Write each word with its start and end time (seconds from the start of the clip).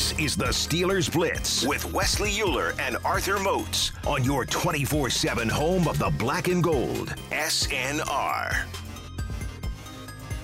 This 0.00 0.18
is 0.18 0.34
the 0.34 0.46
Steelers 0.46 1.12
Blitz 1.12 1.66
with 1.66 1.92
Wesley 1.92 2.32
Euler 2.40 2.72
and 2.80 2.96
Arthur 3.04 3.38
Moats 3.38 3.92
on 4.06 4.24
your 4.24 4.46
24 4.46 5.10
7 5.10 5.46
home 5.46 5.86
of 5.86 5.98
the 5.98 6.08
black 6.18 6.48
and 6.48 6.64
gold. 6.64 7.08
SNR. 7.30 8.64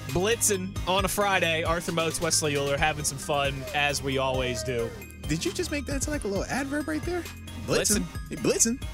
Blitzing 0.08 0.76
on 0.86 1.06
a 1.06 1.08
Friday. 1.08 1.64
Arthur 1.64 1.92
Moats, 1.92 2.20
Wesley 2.20 2.54
Euler 2.54 2.76
having 2.76 3.06
some 3.06 3.16
fun 3.16 3.54
as 3.74 4.02
we 4.02 4.18
always 4.18 4.62
do. 4.62 4.90
Did 5.26 5.42
you 5.42 5.54
just 5.54 5.70
make 5.70 5.86
that 5.86 6.02
sound 6.02 6.12
like 6.12 6.24
a 6.24 6.28
little 6.28 6.44
adverb 6.44 6.86
right 6.86 7.02
there? 7.04 7.22
Blitzing. 7.66 8.02
Blitzing. 8.02 8.28
Hey, 8.28 8.36
blitzing. 8.36 8.84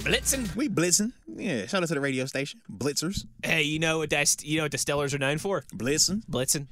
Blitzing. 0.00 0.56
We 0.56 0.68
blitzing. 0.68 1.12
Yeah. 1.28 1.66
Shout 1.66 1.84
out 1.84 1.88
to 1.90 1.94
the 1.94 2.00
radio 2.00 2.24
station. 2.26 2.60
Blitzers. 2.68 3.24
Hey, 3.44 3.62
you 3.62 3.78
know 3.78 3.98
what 3.98 4.10
that's 4.10 4.44
you 4.44 4.56
know 4.56 4.64
what 4.64 4.72
the 4.72 4.78
Steelers 4.78 5.14
are 5.14 5.18
known 5.18 5.38
for? 5.38 5.62
Blitzing. 5.72 6.24
Blitzing. 6.28 6.66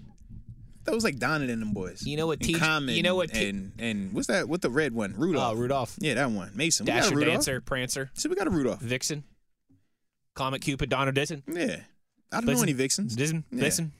That 0.86 0.94
was 0.94 1.04
like 1.04 1.18
Donald 1.18 1.50
and 1.50 1.60
them 1.60 1.72
boys. 1.72 2.06
You 2.06 2.16
know 2.16 2.26
what 2.26 2.40
teach- 2.40 2.58
Common 2.58 2.94
you 2.94 3.02
know 3.02 3.14
what 3.16 3.32
te- 3.32 3.48
and 3.48 3.72
and 3.78 4.12
what's 4.12 4.28
that? 4.28 4.48
What 4.48 4.62
the 4.62 4.70
red 4.70 4.92
one? 4.94 5.14
Rudolph. 5.16 5.52
Oh, 5.56 5.60
Rudolph. 5.60 5.96
Yeah, 6.00 6.14
that 6.14 6.30
one. 6.30 6.52
Mason. 6.54 6.86
we 6.86 6.92
got 6.92 6.98
a 6.98 7.02
Dasher, 7.02 7.14
Rudolph. 7.16 7.34
Dancer, 7.34 7.60
Prancer, 7.60 8.10
So 8.14 8.28
we 8.28 8.36
got 8.36 8.46
a 8.46 8.50
Rudolph. 8.50 8.80
Vixen, 8.80 9.24
Comet 10.34 10.60
Cupid, 10.62 10.88
Donner 10.88 11.12
Dixon. 11.12 11.42
Yeah. 11.46 11.80
I 12.32 12.40
don't 12.40 12.46
know 12.54 12.62
any 12.62 12.72
vixens. 12.72 13.14
Dixon, 13.16 13.44
Yeah. 13.50 13.60
Vixen, 13.60 13.92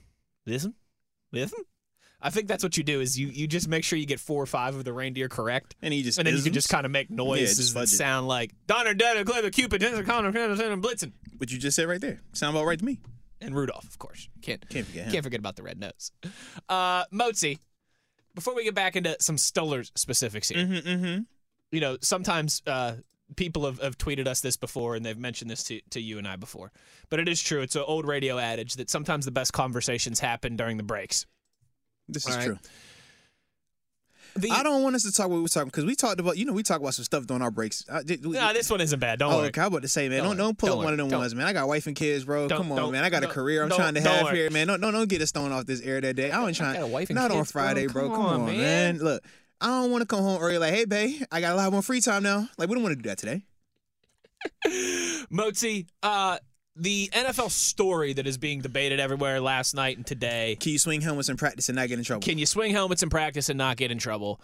Vixen. 0.47 0.75
I 2.21 2.31
think 2.31 2.49
that's 2.49 2.63
what 2.63 2.77
you 2.77 2.83
do 2.83 3.01
is 3.01 3.19
you 3.19 3.29
you 3.29 3.47
just 3.47 3.69
make 3.69 3.85
sure 3.85 3.99
you 3.99 4.07
get 4.07 4.19
four 4.21 4.43
or 4.43 4.47
five 4.47 4.75
of 4.75 4.85
the 4.85 4.93
reindeer 4.93 5.29
correct. 5.29 5.77
And 5.83 5.93
he 5.93 6.03
just 6.03 6.19
and 6.19 6.27
then 6.27 6.35
you 6.37 6.43
can 6.43 6.53
just 6.55 6.69
kind 6.69 6.87
of 6.87 6.91
make 6.93 7.11
noises 7.11 7.57
just 7.59 7.75
that 7.75 7.89
sound 7.89 8.27
like 8.27 8.53
Donner, 8.67 8.95
Donner, 8.95 9.23
Clever, 9.25 9.51
Cupid, 9.51 9.81
Dancer, 9.81 10.01
and 10.01 10.83
Blitzen. 10.83 11.13
What 11.37 11.51
you 11.53 11.59
just 11.59 11.77
said 11.77 11.89
right 11.89 12.01
there. 12.01 12.21
Sound 12.33 12.57
about 12.57 12.67
right 12.67 12.79
to 12.79 12.85
me. 12.85 13.01
And 13.41 13.55
Rudolph, 13.55 13.85
of 13.85 13.99
course. 13.99 14.29
Can't 14.43 14.67
Can't 14.69 14.87
forget 14.87 15.05
him. 15.07 15.13
Can't 15.13 15.25
forget 15.25 15.41
about 15.41 15.57
the 15.57 15.63
red 15.63 15.79
nose. 15.79 16.13
Uh, 16.69 17.05
Mozi, 17.07 17.59
before 18.35 18.55
we 18.55 18.65
get 18.65 18.75
back 18.75 18.97
into 18.97 19.17
some 19.21 19.37
Steelers 19.37 19.91
specifics 19.97 20.49
here, 20.49 20.65
Mm-hmm, 20.65 20.89
mm-hmm. 20.89 21.21
you 21.71 21.81
know, 21.81 21.97
sometimes 22.03 22.63
uh, 22.67 22.95
people 23.37 23.65
have, 23.67 23.81
have 23.81 23.99
tweeted 23.99 24.27
us 24.27 24.41
this 24.41 24.57
before 24.57 24.95
and 24.95 25.05
they've 25.05 25.19
mentioned 25.19 25.51
this 25.51 25.65
to, 25.65 25.81
to 25.91 26.01
you 26.01 26.19
and 26.19 26.29
I 26.29 26.37
before. 26.37 26.71
But 27.09 27.21
it 27.21 27.29
is 27.29 27.43
true. 27.43 27.61
It's 27.63 27.77
an 27.77 27.85
old 27.87 28.07
radio 28.07 28.39
adage 28.39 28.75
that 28.75 28.91
sometimes 28.91 29.25
the 29.25 29.31
best 29.31 29.53
conversations 29.53 30.21
happen 30.21 30.57
during 30.57 30.77
the 30.77 30.83
breaks. 30.83 31.27
This 32.09 32.27
is 32.27 32.35
All 32.35 32.39
right. 32.39 32.47
true. 32.47 32.59
The, 34.37 34.51
I 34.51 34.63
don't 34.63 34.83
want 34.83 34.95
us 34.97 35.03
to 35.05 35.13
talk 35.13 35.29
what 35.29 35.37
we 35.37 35.43
were 35.43 35.49
talking 35.49 35.69
because 35.69 35.85
we 35.85 35.95
talked 35.95 36.21
about, 36.21 36.37
you 36.37 36.45
know, 36.45 36.53
we 36.53 36.63
talk 36.63 36.81
about 36.81 36.95
some 36.95 37.05
stuff 37.05 37.27
during 37.27 37.43
our 37.43 37.51
breaks. 37.51 37.85
I, 37.91 38.03
did, 38.03 38.25
we- 38.25 38.33
no, 38.33 38.53
this 38.53 38.69
one 38.71 38.81
isn't 38.81 38.99
bad. 38.99 39.19
Don't 39.19 39.33
oh, 39.33 39.39
worry. 39.39 39.49
okay. 39.49 39.61
I 39.61 39.65
was 39.65 39.69
about 39.69 39.83
to 39.83 39.89
say, 39.89 40.09
man, 40.09 40.19
Don't 40.19 40.37
don't 40.37 40.39
don't, 40.39 40.59
pull 40.59 40.69
Don't 40.69 40.79
up 40.79 40.85
one 40.85 40.93
of 40.93 40.99
them. 40.99 41.09
Don't- 41.09 41.21
ones, 41.21 41.35
man. 41.35 41.47
I 41.47 41.53
got 41.53 41.69
wife 41.69 41.87
and 41.87 41.97
kids, 41.97 42.25
bro. 42.25 42.49
Come 42.49 42.71
on, 42.73 42.93
man. 42.93 43.05
I 43.05 43.11
got 43.11 43.25
a 43.25 43.29
career 43.29 43.63
I'm 43.63 43.71
trying 43.71 43.95
to 43.95 44.01
have 44.01 44.25
worry. 44.25 44.37
here, 44.37 44.51
man. 44.51 44.67
Don't, 44.67 44.81
don't 44.81 44.93
don't 44.93 45.09
get 45.09 45.23
us 45.23 45.33
thrown 45.33 45.53
off 45.53 45.67
this 45.67 45.81
air 45.81 46.01
that 46.01 46.15
day. 46.17 46.31
I 46.31 46.47
ain't 46.47 46.57
trying. 46.57 46.81
a 46.81 46.87
wife 46.87 47.09
and 47.11 47.17
not 47.17 47.31
on 47.31 47.39
kids, 47.39 47.53
bro. 47.53 47.63
Friday, 47.63 47.87
bro. 47.87 48.09
Come 48.09 48.17
Come, 48.17 48.25
on, 48.27 48.41
on, 48.41 48.47
man. 48.47 48.57
man. 48.59 48.99
Look, 48.99 49.25
I 49.61 49.67
don't 49.69 49.91
want 49.91 50.03
to 50.03 50.07
come 50.07 50.21
home 50.21 50.41
early. 50.43 50.59
Like, 50.59 50.75
hey, 50.75 50.85
babe, 50.85 51.23
I 51.33 51.41
got 51.41 51.53
a 51.53 51.57
lot 51.57 51.73
more 51.73 51.83
free 51.83 52.01
time 52.01 52.23
now. 52.23 52.49
Like, 52.59 52.69
we 52.69 52.75
don't 52.75 52.83
want 52.83 52.97
to 52.97 53.03
do 53.03 53.09
that 53.09 53.19
today. 53.19 53.43
Motzi, 55.33 55.87
uh, 56.03 56.39
the 56.77 57.09
NFL 57.13 57.51
story 57.51 58.13
that 58.13 58.27
is 58.27 58.37
being 58.39 58.61
debated 58.61 59.01
everywhere 59.01 59.41
last 59.41 59.75
night 59.75 59.97
and 59.97 60.07
today 60.07 60.57
Can 60.61 60.73
you 60.73 60.79
swing 60.79 61.01
helmets 61.01 61.29
in 61.29 61.37
practice 61.37 61.69
and 61.69 61.77
not 61.77 61.89
get 61.89 61.99
in 61.99 62.05
trouble? 62.05 62.23
Can 62.23 62.39
you 62.39 62.47
swing 62.47 62.73
helmets 62.73 63.03
in 63.03 63.11
practice 63.11 63.49
and 63.49 63.59
not 63.59 63.77
get 63.77 63.91
in 63.91 63.99
trouble? 63.99 64.41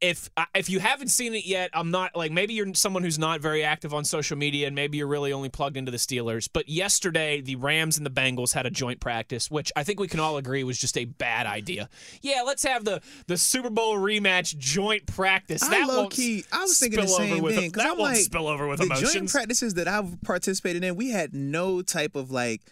If 0.00 0.30
uh, 0.36 0.46
if 0.54 0.70
you 0.70 0.80
haven't 0.80 1.08
seen 1.08 1.34
it 1.34 1.44
yet, 1.44 1.70
I'm 1.74 1.90
not 1.90 2.16
like 2.16 2.32
maybe 2.32 2.54
you're 2.54 2.72
someone 2.74 3.02
who's 3.02 3.18
not 3.18 3.40
very 3.40 3.62
active 3.62 3.92
on 3.92 4.04
social 4.04 4.36
media 4.36 4.66
and 4.66 4.74
maybe 4.74 4.98
you're 4.98 5.06
really 5.06 5.32
only 5.32 5.50
plugged 5.50 5.76
into 5.76 5.90
the 5.90 5.98
Steelers. 5.98 6.48
But 6.50 6.68
yesterday, 6.68 7.40
the 7.40 7.56
Rams 7.56 7.98
and 7.98 8.06
the 8.06 8.10
Bengals 8.10 8.54
had 8.54 8.64
a 8.64 8.70
joint 8.70 9.00
practice, 9.00 9.50
which 9.50 9.70
I 9.76 9.84
think 9.84 10.00
we 10.00 10.08
can 10.08 10.18
all 10.18 10.38
agree 10.38 10.64
was 10.64 10.78
just 10.78 10.96
a 10.96 11.04
bad 11.04 11.46
idea. 11.46 11.88
Yeah, 12.22 12.42
let's 12.46 12.62
have 12.64 12.84
the 12.84 13.02
the 13.26 13.36
Super 13.36 13.68
Bowl 13.70 13.96
rematch 13.96 14.56
joint 14.56 15.06
practice. 15.06 15.62
I 15.62 15.70
that 15.70 15.88
low 15.88 16.02
won't 16.02 16.12
key, 16.12 16.44
I 16.50 16.62
was 16.62 16.78
thinking 16.78 17.00
the 17.00 17.06
same 17.06 17.42
with 17.42 17.56
thing. 17.56 17.72
that 17.72 17.82
I'm 17.82 17.98
won't 17.98 18.12
like, 18.12 18.20
spill 18.20 18.46
over 18.46 18.66
with 18.66 18.80
the 18.80 18.88
joint 18.94 19.30
practices 19.30 19.74
that 19.74 19.86
I've 19.86 20.20
participated 20.22 20.82
in, 20.82 20.96
we 20.96 21.10
had 21.10 21.34
no 21.34 21.82
type 21.82 22.16
of 22.16 22.30
like 22.30 22.62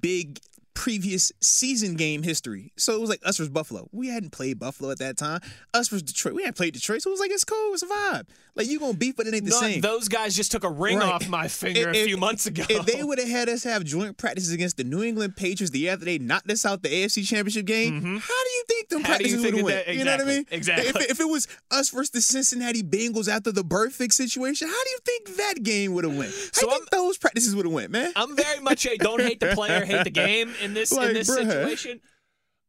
big 0.00 0.40
previous 0.78 1.32
season 1.40 1.96
game 1.96 2.22
history. 2.22 2.72
So 2.76 2.94
it 2.94 3.00
was 3.00 3.10
like 3.10 3.18
us 3.24 3.36
versus 3.38 3.48
Buffalo. 3.48 3.88
We 3.90 4.06
hadn't 4.06 4.30
played 4.30 4.60
Buffalo 4.60 4.92
at 4.92 4.98
that 5.00 5.16
time. 5.16 5.40
Us 5.74 5.88
versus 5.88 6.04
Detroit. 6.04 6.34
We 6.34 6.42
hadn't 6.42 6.56
played 6.56 6.72
Detroit. 6.74 7.02
So 7.02 7.10
it 7.10 7.14
was 7.14 7.20
like 7.20 7.32
it's 7.32 7.42
cool. 7.44 7.74
It's 7.74 7.82
a 7.82 7.86
vibe. 7.86 8.28
Like 8.54 8.68
you 8.68 8.78
gonna 8.78 8.94
beef, 8.94 9.16
but 9.16 9.26
it 9.26 9.34
ain't 9.34 9.44
the 9.44 9.50
None- 9.50 9.60
same. 9.60 9.80
those 9.80 10.08
guys 10.08 10.34
just 10.36 10.50
took 10.52 10.62
a 10.64 10.70
ring 10.70 10.98
Right. 10.98 11.12
off 11.12 11.28
my 11.28 11.48
finger 11.48 11.90
If- 11.90 11.96
a 11.96 11.98
if- 12.00 12.06
few 12.06 12.16
months 12.16 12.46
ago. 12.46 12.64
If 12.68 12.86
they 12.86 13.02
would 13.02 13.18
have 13.18 13.28
had 13.28 13.48
us 13.48 13.64
have 13.64 13.82
joint 13.84 14.16
practices 14.18 14.52
against 14.52 14.76
the 14.76 14.84
New 14.84 15.02
England 15.02 15.36
Patriots 15.36 15.70
the 15.72 15.80
year 15.80 15.92
after 15.94 16.04
they 16.04 16.18
knocked 16.18 16.50
us 16.50 16.64
out 16.64 16.82
the 16.82 16.88
AFC 16.88 17.24
Championship 17.24 17.66
game, 17.66 17.94
how 18.02 18.44
do 18.44 18.50
you 18.50 18.64
think 18.68 18.88
them 18.88 18.98
Mm-hmm. 18.98 19.04
How 19.06 19.08
practices 19.16 19.44
would 19.44 19.54
have 19.54 19.64
went? 19.64 19.88
You 19.88 20.04
know 20.04 20.12
what 20.12 20.20
I 20.20 20.24
mean? 20.24 20.46
exactly, 20.50 20.86
exactly. 20.88 21.04
If, 21.04 21.10
if 21.12 21.20
it 21.20 21.28
was 21.28 21.46
us 21.70 21.90
versus 21.90 22.10
the 22.10 22.20
Cincinnati 22.22 22.82
Bengals 22.82 23.28
after 23.28 23.52
the 23.52 23.62
Burfict 23.64 24.12
situation, 24.12 24.66
how 24.68 24.84
do 24.84 24.90
you 24.90 24.98
think 25.04 25.36
that 25.36 25.62
game 25.62 25.92
would 25.94 26.04
have 26.04 26.16
went? 26.16 26.30
How 26.32 26.36
So 26.52 26.60
do 26.62 26.66
you 26.72 26.78
think 26.78 26.90
those 26.90 27.18
practices 27.18 27.54
would 27.56 27.64
have 27.66 27.72
went, 27.72 27.90
man? 27.92 28.12
I'm 28.16 28.34
very 28.36 28.60
much 28.60 28.86
a 28.86 28.96
don't 28.96 29.20
hate 29.20 29.38
the 29.40 29.48
player, 29.54 29.84
hate 29.84 30.04
the 30.04 30.10
game 30.28 30.52
in 30.68 30.74
this 30.74 30.92
in 30.92 31.14
this 31.14 31.30
bruh. 31.30 31.44
situation. 31.44 32.00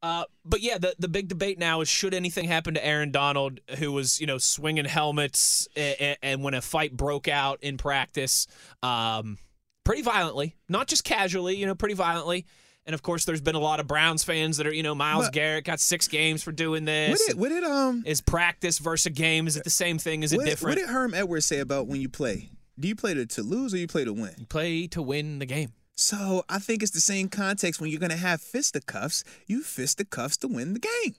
Uh, 0.02 0.24
but 0.46 0.62
yeah, 0.62 0.78
the 0.78 0.96
the 0.98 1.08
big 1.10 1.28
debate 1.28 1.60
now 1.60 1.82
is 1.82 1.90
should 1.90 2.14
anything 2.14 2.46
happen 2.46 2.74
to 2.74 2.86
Aaron 2.86 3.12
Donald, 3.12 3.60
who 3.80 3.92
was 3.92 4.22
you 4.22 4.28
know 4.28 4.38
swinging 4.38 4.86
helmets, 4.86 5.68
and, 5.76 6.18
and 6.22 6.44
when 6.44 6.54
a 6.54 6.62
fight 6.62 6.96
broke 6.96 7.28
out 7.28 7.60
in 7.62 7.78
practice, 7.78 8.48
um, 8.82 9.38
pretty 9.84 10.02
violently, 10.02 10.56
not 10.70 10.88
just 10.88 11.04
casually, 11.04 11.58
you 11.58 11.66
know, 11.66 11.76
pretty 11.76 11.96
violently. 11.96 12.46
And 12.86 12.94
of 12.96 13.04
course, 13.04 13.26
there's 13.26 13.42
been 13.42 13.56
a 13.56 13.60
lot 13.60 13.80
of 13.80 13.88
Browns 13.88 14.24
fans 14.24 14.58
that 14.58 14.66
are, 14.66 14.74
you 14.74 14.82
know, 14.82 14.96
Miles 14.96 15.26
But- 15.26 15.34
Garrett 15.34 15.66
got 15.66 15.80
six 15.80 16.08
games 16.08 16.42
for 16.42 16.52
doing 16.52 16.86
What 16.86 16.92
this. 16.92 17.28
did, 17.28 17.38
what 17.38 17.50
did 17.50 17.64
um 17.64 18.04
is 18.06 18.22
practice 18.22 18.80
versus 18.80 19.08
a 19.08 19.10
game? 19.12 19.48
Is 19.48 19.58
it 19.58 19.64
the 19.64 19.70
same 19.70 20.00
thing? 20.00 20.24
Is 20.24 20.34
it 20.34 20.38
what, 20.38 20.60
what 20.62 20.76
did 20.76 20.88
Herm 20.88 21.14
Edwards 21.14 21.46
say 21.46 21.60
about 21.60 21.88
when 21.88 22.00
you 22.02 22.10
play? 22.10 22.50
Do 22.80 22.88
you 22.88 22.96
play 22.96 23.14
to, 23.14 23.26
to 23.26 23.44
lose 23.44 23.74
or 23.74 23.78
you 23.78 23.88
play 23.88 24.06
to 24.06 24.14
win? 24.14 24.48
Play 24.48 24.88
to 24.88 25.02
win 25.02 25.40
the 25.40 25.46
game. 25.46 25.74
So 26.00 26.46
I 26.48 26.60
think 26.60 26.82
it's 26.82 26.94
the 26.94 27.02
same 27.02 27.28
context 27.28 27.82
when 27.82 27.90
you're 27.90 28.00
gonna 28.00 28.16
have 28.16 28.40
fisticuffs. 28.40 29.26
You 29.48 29.64
fisticuffs 29.64 30.38
to 30.38 30.48
win 30.48 30.72
the 30.74 30.80
game. 30.80 31.16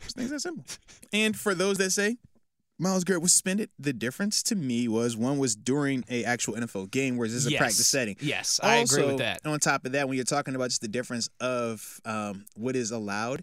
Just 0.00 0.14
things 0.14 0.28
that 0.28 0.40
simple. 0.40 0.66
And 1.10 1.34
for 1.34 1.54
those 1.54 1.78
that 1.78 1.90
say 1.90 2.18
Myles 2.78 3.02
Garrett 3.02 3.22
was 3.22 3.32
suspended, 3.32 3.70
the 3.78 3.94
difference 3.94 4.42
to 4.44 4.56
me 4.56 4.88
was 4.88 5.16
one 5.16 5.38
was 5.38 5.56
during 5.56 6.04
a 6.10 6.22
actual 6.22 6.52
NFL 6.54 6.90
game, 6.90 7.16
whereas 7.16 7.32
this 7.32 7.46
is 7.46 7.52
a 7.52 7.56
practice 7.56 7.86
setting. 7.86 8.16
Yes, 8.20 8.60
I 8.62 8.76
agree 8.76 9.04
with 9.04 9.12
Also, 9.12 9.18
that. 9.18 9.40
On 9.46 9.58
top 9.58 9.86
of 9.86 9.92
that, 9.92 10.06
when 10.06 10.16
you're 10.16 10.24
talking 10.26 10.54
about 10.54 10.68
just 10.68 10.82
the 10.82 10.88
difference 10.88 11.30
of 11.40 11.98
um, 12.04 12.44
what 12.54 12.76
is 12.76 12.90
allowed, 12.90 13.42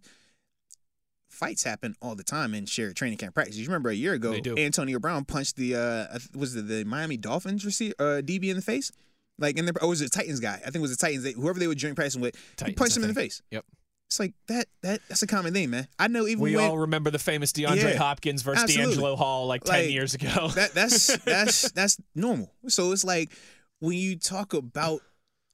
fights 1.27 1.63
happen 1.63 1.95
all 2.03 2.13
the 2.13 2.23
time 2.23 2.53
in 2.53 2.67
shared 2.67 2.95
training 2.95 3.17
camp 3.17 3.33
practice. 3.33 3.55
You 3.55 3.65
remember 3.65 3.89
a 3.89 3.95
year 3.95 4.13
ago, 4.13 4.33
Antonio 4.57 4.99
Brown 4.99 5.25
punched 5.25 5.55
the 5.55 5.75
uh, 5.75 6.19
was 6.35 6.55
it 6.55 6.67
the 6.67 6.83
Miami 6.83 7.17
Dolphins 7.17 7.65
receiver, 7.65 7.95
uh, 7.97 8.21
DB 8.21 8.49
in 8.49 8.55
the 8.57 8.61
face. 8.61 8.91
Like 9.39 9.57
in 9.57 9.65
the 9.65 9.74
oh, 9.81 9.88
was 9.88 10.01
a 10.01 10.09
Titans 10.09 10.39
guy. 10.39 10.56
I 10.56 10.65
think 10.65 10.75
it 10.75 10.81
was 10.81 10.95
the 10.95 11.03
Titans. 11.06 11.24
They, 11.24 11.31
whoever 11.31 11.59
they 11.59 11.68
were 11.68 11.75
joint 11.75 11.95
practicing 11.95 12.21
with, 12.21 12.36
he 12.65 12.74
punched 12.74 12.97
him 12.97 13.03
in 13.03 13.09
the 13.09 13.15
face. 13.15 13.41
Yep. 13.51 13.65
It's 14.07 14.19
like 14.19 14.33
that 14.47 14.65
that 14.81 15.01
that's 15.07 15.21
a 15.21 15.27
common 15.27 15.53
thing, 15.53 15.69
man. 15.69 15.88
I 16.00 16.07
know 16.07 16.25
even 16.27 16.44
We 16.44 16.56
when 16.56 16.65
all 16.69 16.80
remember 16.80 17.12
the 17.12 17.19
famous 17.19 17.51
DeAndre 17.51 17.94
Yeah, 17.94 17.97
Hopkins 17.97 18.41
versus 18.41 18.63
absolutely. 18.63 18.95
DeAngelo 18.97 19.18
Hall 19.18 19.45
like 19.47 19.63
ten 19.63 19.81
Like, 19.86 19.91
years 19.91 20.13
ago. 20.15 20.47
that 20.56 20.74
that's 20.74 21.15
that's 21.25 21.71
that's 21.71 21.97
normal. 22.15 22.51
So 22.68 22.91
it's 22.91 23.03
like 23.03 23.31
when 23.80 23.97
you 23.97 24.18
talk 24.18 24.53
about 24.53 25.01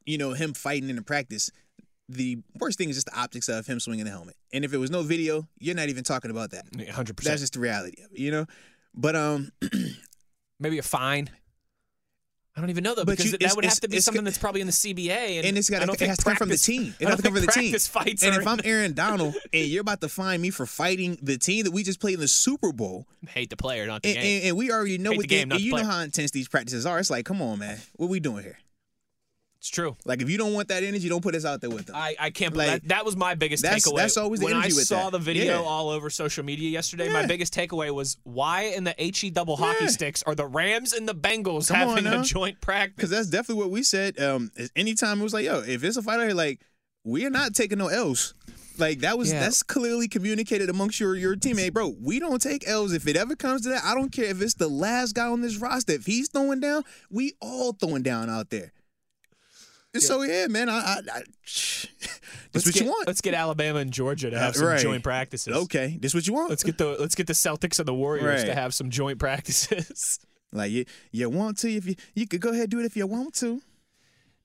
you 0.05 0.17
know 0.17 0.31
him 0.31 0.53
fighting 0.53 0.89
in 0.89 0.95
the 0.95 1.01
practice, 1.01 1.51
the 2.07 2.37
worst 2.59 2.77
thing 2.77 2.89
is 2.89 2.95
just 2.95 3.07
the 3.07 3.19
optics 3.19 3.49
of 3.49 3.67
him 3.67 3.79
swinging 3.81 4.05
the 4.05 4.11
helmet. 4.11 4.35
And 4.53 4.63
if 4.63 4.73
it 4.73 4.77
was 4.77 4.89
no 4.89 5.03
video, 5.03 5.47
you're 5.59 5.75
not 5.75 5.89
even 5.89 6.05
talking 6.05 6.31
about 6.31 6.51
that. 6.51 6.63
Hundred 6.91 7.17
percent. 7.17 7.31
That's 7.33 7.41
just 7.41 7.53
the 7.53 7.59
reality 7.59 8.01
of 8.03 8.11
it, 8.13 8.19
you 8.19 8.31
know. 8.31 8.45
But 8.93 9.15
um, 9.17 9.51
Maybe 10.59 10.77
a 10.77 10.83
fine. 10.83 11.29
I 12.57 12.61
don't 12.61 12.69
even 12.69 12.83
know 12.85 12.95
though 12.95 13.03
But 13.03 13.17
because 13.17 13.33
you- 13.33 13.37
that 13.37 13.55
would 13.55 13.65
have 13.65 13.79
to 13.81 13.89
be 13.89 13.99
something 13.99 14.23
that's 14.23 14.37
probably 14.37 14.61
in 14.61 14.67
the 14.67 14.73
CBA, 14.73 15.37
and, 15.37 15.45
and 15.45 15.57
it's 15.57 15.69
got 15.69 15.81
I 15.81 15.85
don't 15.85 16.01
it 16.01 16.07
has 16.07 16.19
to 16.19 16.23
come 16.23 16.37
from 16.37 16.49
the 16.49 16.57
team. 16.57 16.95
It 16.99 17.07
has 17.07 17.17
to 17.17 17.23
come 17.23 17.33
from 17.33 17.45
the 17.45 17.51
team. 17.51 17.77
Fights 17.77 18.23
and 18.23 18.35
if 18.35 18.47
I'm 18.47 18.59
Aaron 18.63 18.93
Donald 18.93 19.35
and 19.51 19.65
you're 19.65 19.81
about 19.81 19.99
to 20.01 20.09
find 20.09 20.41
me 20.41 20.49
for 20.51 20.65
fighting 20.65 21.17
the 21.21 21.37
team 21.37 21.65
that 21.65 21.71
we 21.71 21.83
just 21.83 21.99
played 21.99 22.13
in 22.13 22.19
the 22.21 22.27
Super 22.29 22.71
Bowl, 22.71 23.07
hate 23.27 23.49
the 23.49 23.57
player, 23.57 23.85
not 23.85 24.03
the 24.03 24.09
and, 24.09 24.17
game. 24.21 24.37
and, 24.37 24.47
and 24.49 24.57
we 24.57 24.71
already 24.71 24.97
know 24.97 25.11
Hate 25.11 25.17
what 25.17 25.23
the 25.23 25.27
game, 25.27 25.49
not 25.49 25.55
and 25.55 25.63
the 25.63 25.67
you 25.67 25.75
know 25.75 25.83
how 25.83 25.99
intense 25.99 26.31
these 26.31 26.47
practices 26.47 26.85
are. 26.85 26.97
It's 26.99 27.09
like, 27.09 27.25
come 27.25 27.41
on, 27.41 27.59
man, 27.59 27.77
what 27.97 28.09
we 28.09 28.19
doing 28.21 28.43
here? 28.43 28.57
It's 29.65 29.71
true. 29.71 29.97
Like, 30.05 30.21
if 30.21 30.29
you 30.29 30.37
don't 30.37 30.53
want 30.53 30.67
that 30.67 30.83
energy, 30.83 31.09
don't 31.09 31.23
put 31.23 31.33
us 31.33 31.43
out 31.43 31.59
there 31.59 31.71
with 31.71 31.87
them. 31.87 31.95
I, 31.95 32.15
I 32.19 32.29
can't 32.29 32.55
Like, 32.55 32.67
that. 32.83 32.87
That 32.89 33.03
was 33.03 33.15
my 33.15 33.33
biggest 33.33 33.63
that's- 33.63 33.83
takeaway. 33.83 33.97
that's 33.97 34.15
always 34.15 34.39
the 34.39 34.45
when 34.45 34.53
I 34.57 34.69
saw 34.69 35.05
that. 35.05 35.13
the 35.13 35.19
video 35.19 35.45
Yeah. 35.61 35.67
all 35.67 35.89
over 35.89 36.11
social 36.11 36.45
media 36.45 36.69
yesterday. 36.69 37.09
My 37.11 37.25
biggest 37.25 37.51
takeaway 37.51 37.91
was 37.91 38.17
why 38.25 38.65
in 38.65 38.83
the 38.83 38.93
he 38.95 39.31
double 39.31 39.57
hockey 39.57 39.85
Yeah. 39.85 39.89
sticks 39.89 40.21
are 40.27 40.35
the 40.35 40.45
Rams 40.45 40.93
and 40.93 41.07
the 41.09 41.15
Bengals 41.15 41.67
Come 41.69 41.77
having 41.97 42.05
a 42.05 42.21
joint 42.23 42.61
practice? 42.61 42.95
Because 42.95 43.09
that's 43.09 43.27
definitely 43.27 43.63
what 43.63 43.71
we 43.71 43.81
said. 43.81 44.19
Um, 44.21 44.51
anytime 44.75 45.19
it 45.19 45.23
was 45.23 45.33
like, 45.33 45.45
yo, 45.45 45.61
if 45.61 45.83
it's 45.83 45.97
a 45.97 46.03
fight 46.03 46.19
out 46.19 46.27
here, 46.27 46.35
like, 46.35 46.61
we 47.03 47.25
are 47.25 47.31
not 47.31 47.55
taking 47.55 47.79
no 47.79 47.87
L's. 47.87 48.35
Like 48.77 48.99
that 48.99 49.17
was 49.17 49.31
Yeah. 49.31 49.39
that's 49.39 49.63
clearly 49.63 50.07
communicated 50.07 50.69
amongst 50.69 50.99
your 50.99 51.15
your 51.15 51.35
teammate, 51.35 51.73
bro. 51.73 51.95
We 51.99 52.19
don't 52.19 52.39
take 52.41 52.67
L's 52.67 52.93
if 52.93 53.07
it 53.07 53.15
ever 53.17 53.35
comes 53.35 53.61
to 53.61 53.69
that. 53.69 53.83
I 53.83 53.95
don't 53.95 54.11
care 54.11 54.25
if 54.25 54.41
it's 54.43 54.53
the 54.55 54.67
last 54.67 55.13
guy 55.15 55.25
on 55.27 55.41
this 55.41 55.57
roster. 55.57 55.93
If 55.93 56.05
he's 56.05 56.27
throwing 56.29 56.59
down, 56.59 56.83
we 57.09 57.33
all 57.39 57.73
throwing 57.73 58.03
down 58.03 58.29
out 58.29 58.51
there. 58.51 58.73
So 59.99 60.21
yeah, 60.23 60.47
man, 60.47 60.69
I, 60.69 60.73
I, 60.73 60.99
I 61.11 61.21
this 61.45 62.65
what 62.65 62.73
get, 62.73 62.83
you 62.83 62.89
want. 62.89 63.07
Let's 63.07 63.21
get 63.21 63.33
Alabama 63.33 63.79
and 63.79 63.91
Georgia 63.91 64.29
to 64.29 64.37
have 64.37 64.51
Uh, 64.51 64.53
some 64.53 64.67
right. 64.67 64.79
joint 64.79 65.03
practices. 65.03 65.55
Okay, 65.55 65.97
this 66.01 66.13
what 66.13 66.27
you 66.27 66.33
want. 66.33 66.49
Let's 66.49 66.63
get 66.63 66.77
the 66.77 66.97
let's 66.99 67.15
get 67.15 67.27
the 67.27 67.33
Celtics 67.33 67.79
and 67.79 67.87
the 67.87 67.93
Warriors 67.93 68.43
to 68.43 68.53
have 68.55 68.73
some 68.73 68.89
joint 68.89 69.19
practices. 69.19 70.19
like 70.51 70.71
you, 70.71 70.85
you 71.11 71.29
want 71.29 71.57
to 71.59 71.71
if 71.71 71.85
you 71.85 71.95
you 72.13 72.27
could 72.27 72.41
go 72.41 72.49
ahead 72.49 72.63
and 72.63 72.71
do 72.71 72.79
it 72.79 72.85
if 72.85 72.95
you 72.95 73.07
want 73.07 73.33
to. 73.35 73.61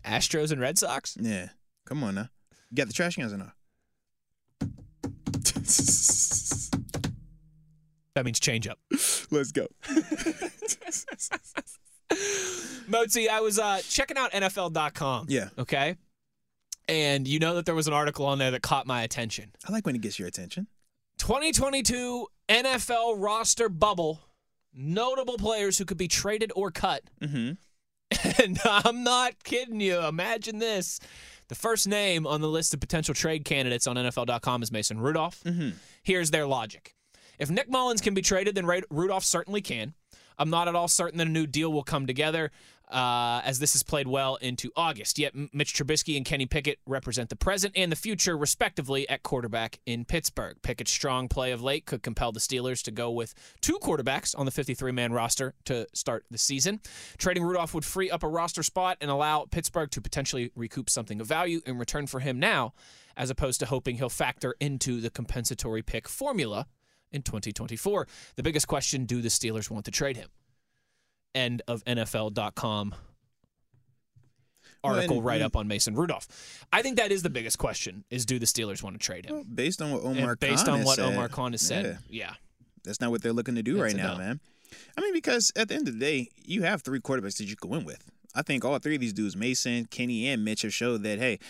Astros 0.05 0.51
and 0.51 0.61
Red 0.61 0.79
Sox. 0.79 1.17
Yeah, 1.21 1.51
come 1.87 2.03
on 2.05 2.15
now. 2.15 2.29
You 2.71 2.77
got 2.77 2.87
the 2.87 2.93
trash 2.93 3.17
cans 3.17 3.33
or 3.33 3.39
not? 3.39 3.53
That 8.15 8.25
means 8.25 8.41
change 8.41 8.67
up. 8.67 8.79
Let's 9.31 9.53
go. 9.53 9.67
Mozi, 12.91 13.29
I 13.29 13.41
was 13.41 13.59
uh, 13.59 13.81
checking 13.89 14.17
out 14.17 14.33
NFL.com. 14.33 15.27
Yeah. 15.29 15.49
Okay. 15.59 15.97
And 16.89 17.29
you 17.29 17.39
know 17.39 17.55
that 17.55 17.67
there 17.67 17.75
was 17.75 17.87
an 17.87 17.93
article 17.93 18.27
on 18.27 18.39
there 18.39 18.51
that 18.51 18.63
caught 18.63 18.87
my 18.87 19.03
attention. 19.03 19.53
I 19.67 19.73
like 19.73 19.87
when 19.87 19.95
it 19.95 20.01
gets 20.01 20.19
your 20.19 20.27
attention. 20.27 20.67
2022 21.19 22.27
NFL 22.49 23.15
roster 23.19 23.69
bubble. 23.69 24.21
Notable 24.73 25.37
players 25.37 25.79
who 25.79 25.85
could 25.85 25.99
be 25.99 26.09
traded 26.09 26.53
or 26.55 26.71
cut. 26.71 27.03
Mm-hmm. 27.21 27.53
And 28.43 28.59
I'm 28.65 29.05
not 29.05 29.45
kidding 29.45 29.81
you. 29.81 30.01
Imagine 30.01 30.59
this. 30.59 30.99
The 31.49 31.55
first 31.55 31.87
name 31.87 32.27
on 32.27 32.41
the 32.41 32.49
list 32.49 32.75
of 32.75 32.81
potential 32.81 33.15
trade 33.15 33.45
candidates 33.45 33.87
on 33.87 33.97
NFL.com 33.97 34.63
is 34.63 34.73
Mason 34.73 34.99
Rudolph. 35.01 35.43
Mm-hmm. 35.45 35.71
Here's 36.03 36.31
their 36.31 36.47
logic. 36.47 36.95
If 37.39 37.51
Nick 37.51 37.71
Mullens 37.71 38.01
can 38.01 38.15
be 38.15 38.23
traded, 38.23 38.55
then 38.57 38.67
Rudolph 38.91 39.25
certainly 39.25 39.61
can. 39.61 39.95
I'm 40.41 40.51
not 40.51 40.69
at 40.69 40.75
all 40.75 40.89
certain 40.89 41.19
that 41.19 41.27
a 41.27 41.31
new 41.31 41.47
deal 41.47 41.71
will 41.71 41.85
come 41.85 42.07
together, 42.07 42.51
uh, 42.89 43.43
as 43.45 43.59
this 43.59 43.75
has 43.75 43.83
played 43.83 44.09
well 44.09 44.37
into 44.37 44.73
August. 44.75 45.19
Yet 45.19 45.35
Mitch 45.53 45.75
Trubisky 45.75 46.17
and 46.17 46.25
Kenny 46.25 46.47
Pickett 46.47 46.79
represent 46.87 47.29
the 47.29 47.37
present 47.37 47.75
and 47.77 47.93
the 47.93 47.97
future, 47.97 48.39
respectively, 48.39 49.07
at 49.09 49.23
quarterback 49.23 49.81
in 49.85 50.07
Pittsburgh. 50.07 50.57
Pickett's 50.63 50.91
strong 50.91 51.29
play 51.29 51.53
of 51.53 51.63
late 51.63 51.85
could 51.85 52.03
compel 52.03 52.33
the 52.33 52.41
Steelers 52.41 52.83
to 52.85 52.91
go 52.91 53.11
with 53.11 53.35
two 53.61 53.79
quarterbacks 53.83 54.37
on 54.37 54.47
the 54.47 54.51
53 54.51 54.93
man 54.93 55.13
roster 55.13 55.55
to 55.67 55.87
start 55.93 56.25
the 56.31 56.39
season. 56.39 56.81
Trading 57.19 57.43
Rudolph 57.43 57.75
would 57.75 57.85
free 57.85 58.11
up 58.11 58.23
a 58.23 58.29
roster 58.29 58.63
spot 58.63 58.97
and 59.03 59.11
allow 59.11 59.45
Pittsburgh 59.45 59.91
to 59.91 60.01
potentially 60.01 60.53
recoup 60.57 60.89
something 60.89 61.21
of 61.21 61.27
value 61.27 61.61
in 61.67 61.77
return 61.77 62.07
for 62.07 62.21
him 62.21 62.41
now, 62.41 62.73
as 63.15 63.29
opposed 63.29 63.61
to 63.61 63.67
hoping 63.67 63.97
he'll 63.97 64.09
factor 64.09 64.55
into 64.59 65.03
the 65.03 65.11
compensatory 65.11 65.83
pick 65.83 66.09
formula 66.09 66.67
in 67.13 67.23
2024. 67.23 68.07
The 68.37 68.43
biggest 68.43 68.67
question 68.69 69.05
do 69.05 69.21
the 69.23 69.29
Steelers 69.29 69.71
want 69.71 69.85
to 69.87 69.91
trade 69.91 70.17
him? 70.17 70.29
End 71.35 71.63
of 71.69 71.85
NFL.com 71.85 72.95
article 74.83 75.17
and- 75.17 75.25
right 75.25 75.43
up 75.43 75.57
on 75.57 75.69
Mason 75.69 75.95
Rudolph. 75.95 76.27
I 76.73 76.83
think 76.83 76.97
that 76.97 77.13
is 77.13 77.23
the 77.23 77.31
biggest 77.31 77.59
question 77.59 78.05
is 78.11 78.25
do 78.25 78.39
the 78.39 78.47
Steelers 78.47 78.83
want 78.83 78.99
to 78.99 79.05
trade 79.05 79.27
him? 79.27 79.35
Well, 79.35 79.45
based 79.45 79.83
on 79.83 79.91
what 79.93 80.03
And 80.05 80.19
Omar 80.21 80.37
based 80.37 80.65
Khan 80.65 80.73
on 80.75 80.79
has 80.81 80.87
what 80.87 80.97
said, 80.97 81.05
Omar 81.13 81.29
Khan 81.29 81.53
has 81.53 81.61
said. 81.61 81.99
yeah, 82.09 82.25
Yeah. 82.31 82.35
that's 82.85 83.01
not 83.01 83.11
what 83.11 83.23
they're 83.23 83.33
looking 83.33 83.57
to 83.57 83.63
do 83.63 83.75
That's 83.75 83.95
right 83.95 84.03
now, 84.03 84.13
no. 84.15 84.19
man. 84.19 84.41
I 84.97 85.01
mean, 85.03 85.13
because 85.13 85.53
at 85.57 85.69
the 85.69 85.75
end 85.75 85.89
of 85.89 85.95
the 85.95 86.01
day, 86.01 86.29
you 86.45 86.63
have 86.63 86.83
three 86.83 87.01
quarterbacks 87.01 87.37
that 87.39 87.45
you 87.47 87.57
can 87.57 87.71
win 87.71 87.85
with. 87.85 88.09
I 88.35 88.43
think 88.43 88.65
all 88.65 88.79
three 88.79 88.95
of 88.95 89.01
these 89.01 89.13
dudes, 89.13 89.37
Mason, 89.37 89.87
Kenny, 89.87 90.29
and 90.29 90.45
Mitch, 90.45 90.63
have 90.63 90.73
showed 90.73 91.03
that 91.03 91.19
hey, 91.19 91.41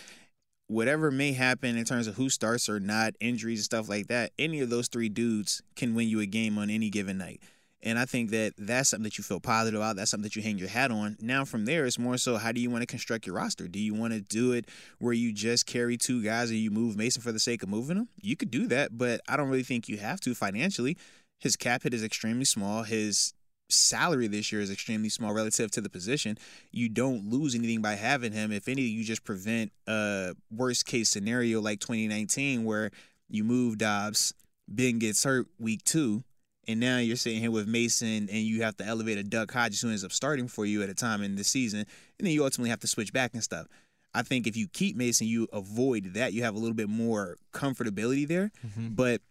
whatever 0.71 1.11
may 1.11 1.33
happen 1.33 1.77
in 1.77 1.83
terms 1.83 2.07
of 2.07 2.15
who 2.15 2.29
starts 2.29 2.69
or 2.69 2.79
not, 2.79 3.13
injuries 3.19 3.59
and 3.59 3.65
stuff 3.65 3.89
like 3.89 4.07
that, 4.07 4.31
any 4.39 4.61
of 4.61 4.69
those 4.69 4.87
three 4.87 5.09
dudes 5.09 5.61
can 5.75 5.93
win 5.93 6.07
you 6.07 6.21
a 6.21 6.25
game 6.25 6.57
on 6.57 6.69
any 6.69 6.89
given 6.89 7.17
night. 7.17 7.41
And 7.83 7.99
I 7.99 8.05
think 8.05 8.29
that 8.29 8.53
that's 8.57 8.89
something 8.89 9.03
that 9.03 9.17
you 9.17 9.23
feel 9.23 9.39
positive 9.39 9.79
about. 9.79 9.95
That's 9.95 10.11
something 10.11 10.23
that 10.23 10.35
you 10.35 10.41
hang 10.41 10.59
your 10.59 10.69
hat 10.69 10.91
on. 10.91 11.17
Now, 11.19 11.45
from 11.45 11.65
there, 11.65 11.85
it's 11.85 11.99
more 11.99 12.15
so 12.17 12.37
how 12.37 12.51
do 12.51 12.61
you 12.61 12.69
want 12.69 12.83
to 12.83 12.85
construct 12.85 13.25
your 13.25 13.35
roster? 13.35 13.67
Do 13.67 13.79
you 13.79 13.93
want 13.93 14.13
to 14.13 14.21
do 14.21 14.53
it 14.53 14.69
where 14.99 15.13
you 15.13 15.33
just 15.33 15.65
carry 15.65 15.97
two 15.97 16.23
guys 16.23 16.51
and 16.51 16.59
you 16.59 16.71
move 16.71 16.95
Mason 16.95 17.21
for 17.21 17.31
the 17.31 17.39
sake 17.39 17.63
of 17.63 17.69
moving 17.69 17.97
him? 17.97 18.07
You 18.21 18.37
could 18.37 18.51
do 18.51 18.67
that, 18.67 18.97
but 18.97 19.19
I 19.27 19.35
don't 19.35 19.49
really 19.49 19.63
think 19.63 19.89
you 19.89 19.97
have 19.97 20.21
to 20.21 20.35
financially. 20.35 20.95
His 21.39 21.55
cap 21.57 21.83
hit 21.83 21.93
is 21.93 22.03
extremely 22.03 22.45
small. 22.45 22.83
His 22.83 23.33
salary 23.71 24.27
this 24.27 24.51
year 24.51 24.61
is 24.61 24.71
extremely 24.71 25.09
small 25.09 25.33
relative 25.33 25.71
to 25.71 25.81
the 25.81 25.89
position. 25.89 26.37
You 26.71 26.89
don't 26.89 27.29
lose 27.29 27.55
anything 27.55 27.81
by 27.81 27.95
having 27.95 28.31
him. 28.31 28.51
If 28.51 28.67
anything, 28.67 28.93
you 28.93 29.03
just 29.03 29.23
prevent 29.23 29.71
a 29.87 30.35
worst 30.51 30.85
case 30.85 31.09
scenario 31.09 31.61
like 31.61 31.79
2019 31.79 32.63
where 32.63 32.91
you 33.29 33.43
move 33.43 33.77
Dobbs, 33.77 34.33
Ben 34.67 34.99
gets 34.99 35.23
hurt 35.23 35.47
week 35.59 35.83
two, 35.83 36.23
and 36.67 36.79
now 36.79 36.97
you're 36.97 37.15
sitting 37.15 37.39
here 37.39 37.51
with 37.51 37.67
Mason 37.67 38.29
and 38.29 38.29
you 38.29 38.61
have 38.63 38.77
to 38.77 38.85
elevate 38.85 39.17
a 39.17 39.23
Duck 39.23 39.51
Hodges 39.51 39.81
who 39.81 39.89
ends 39.89 40.03
up 40.03 40.11
starting 40.11 40.47
for 40.47 40.65
you 40.65 40.83
at 40.83 40.89
a 40.89 40.93
time 40.93 41.21
in 41.23 41.35
the 41.35 41.43
season, 41.43 41.79
and 41.79 41.87
then 42.27 42.31
you 42.31 42.43
ultimately 42.43 42.69
have 42.69 42.79
to 42.81 42.87
switch 42.87 43.11
back 43.13 43.33
and 43.33 43.43
stuff. 43.43 43.67
I 44.13 44.23
think 44.23 44.45
if 44.45 44.57
you 44.57 44.67
keep 44.67 44.95
Mason, 44.97 45.27
you 45.27 45.47
avoid 45.53 46.13
that. 46.15 46.33
You 46.33 46.43
have 46.43 46.55
a 46.55 46.59
little 46.59 46.75
bit 46.75 46.89
more 46.89 47.37
comfortability 47.53 48.27
there, 48.27 48.51
mm-hmm. 48.65 48.89
but 48.89 49.21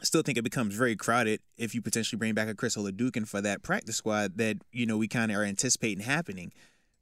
I 0.00 0.04
still 0.04 0.22
think 0.22 0.36
it 0.36 0.44
becomes 0.44 0.74
very 0.74 0.94
crowded 0.94 1.40
if 1.56 1.74
you 1.74 1.80
potentially 1.80 2.18
bring 2.18 2.34
back 2.34 2.48
a 2.48 2.54
Chris 2.54 2.76
Oladokun 2.76 3.26
for 3.26 3.40
that 3.40 3.62
practice 3.62 3.96
squad 3.96 4.36
that 4.36 4.58
you 4.72 4.86
know 4.86 4.98
we 4.98 5.08
kind 5.08 5.30
of 5.30 5.38
are 5.38 5.44
anticipating 5.44 6.04
happening, 6.04 6.52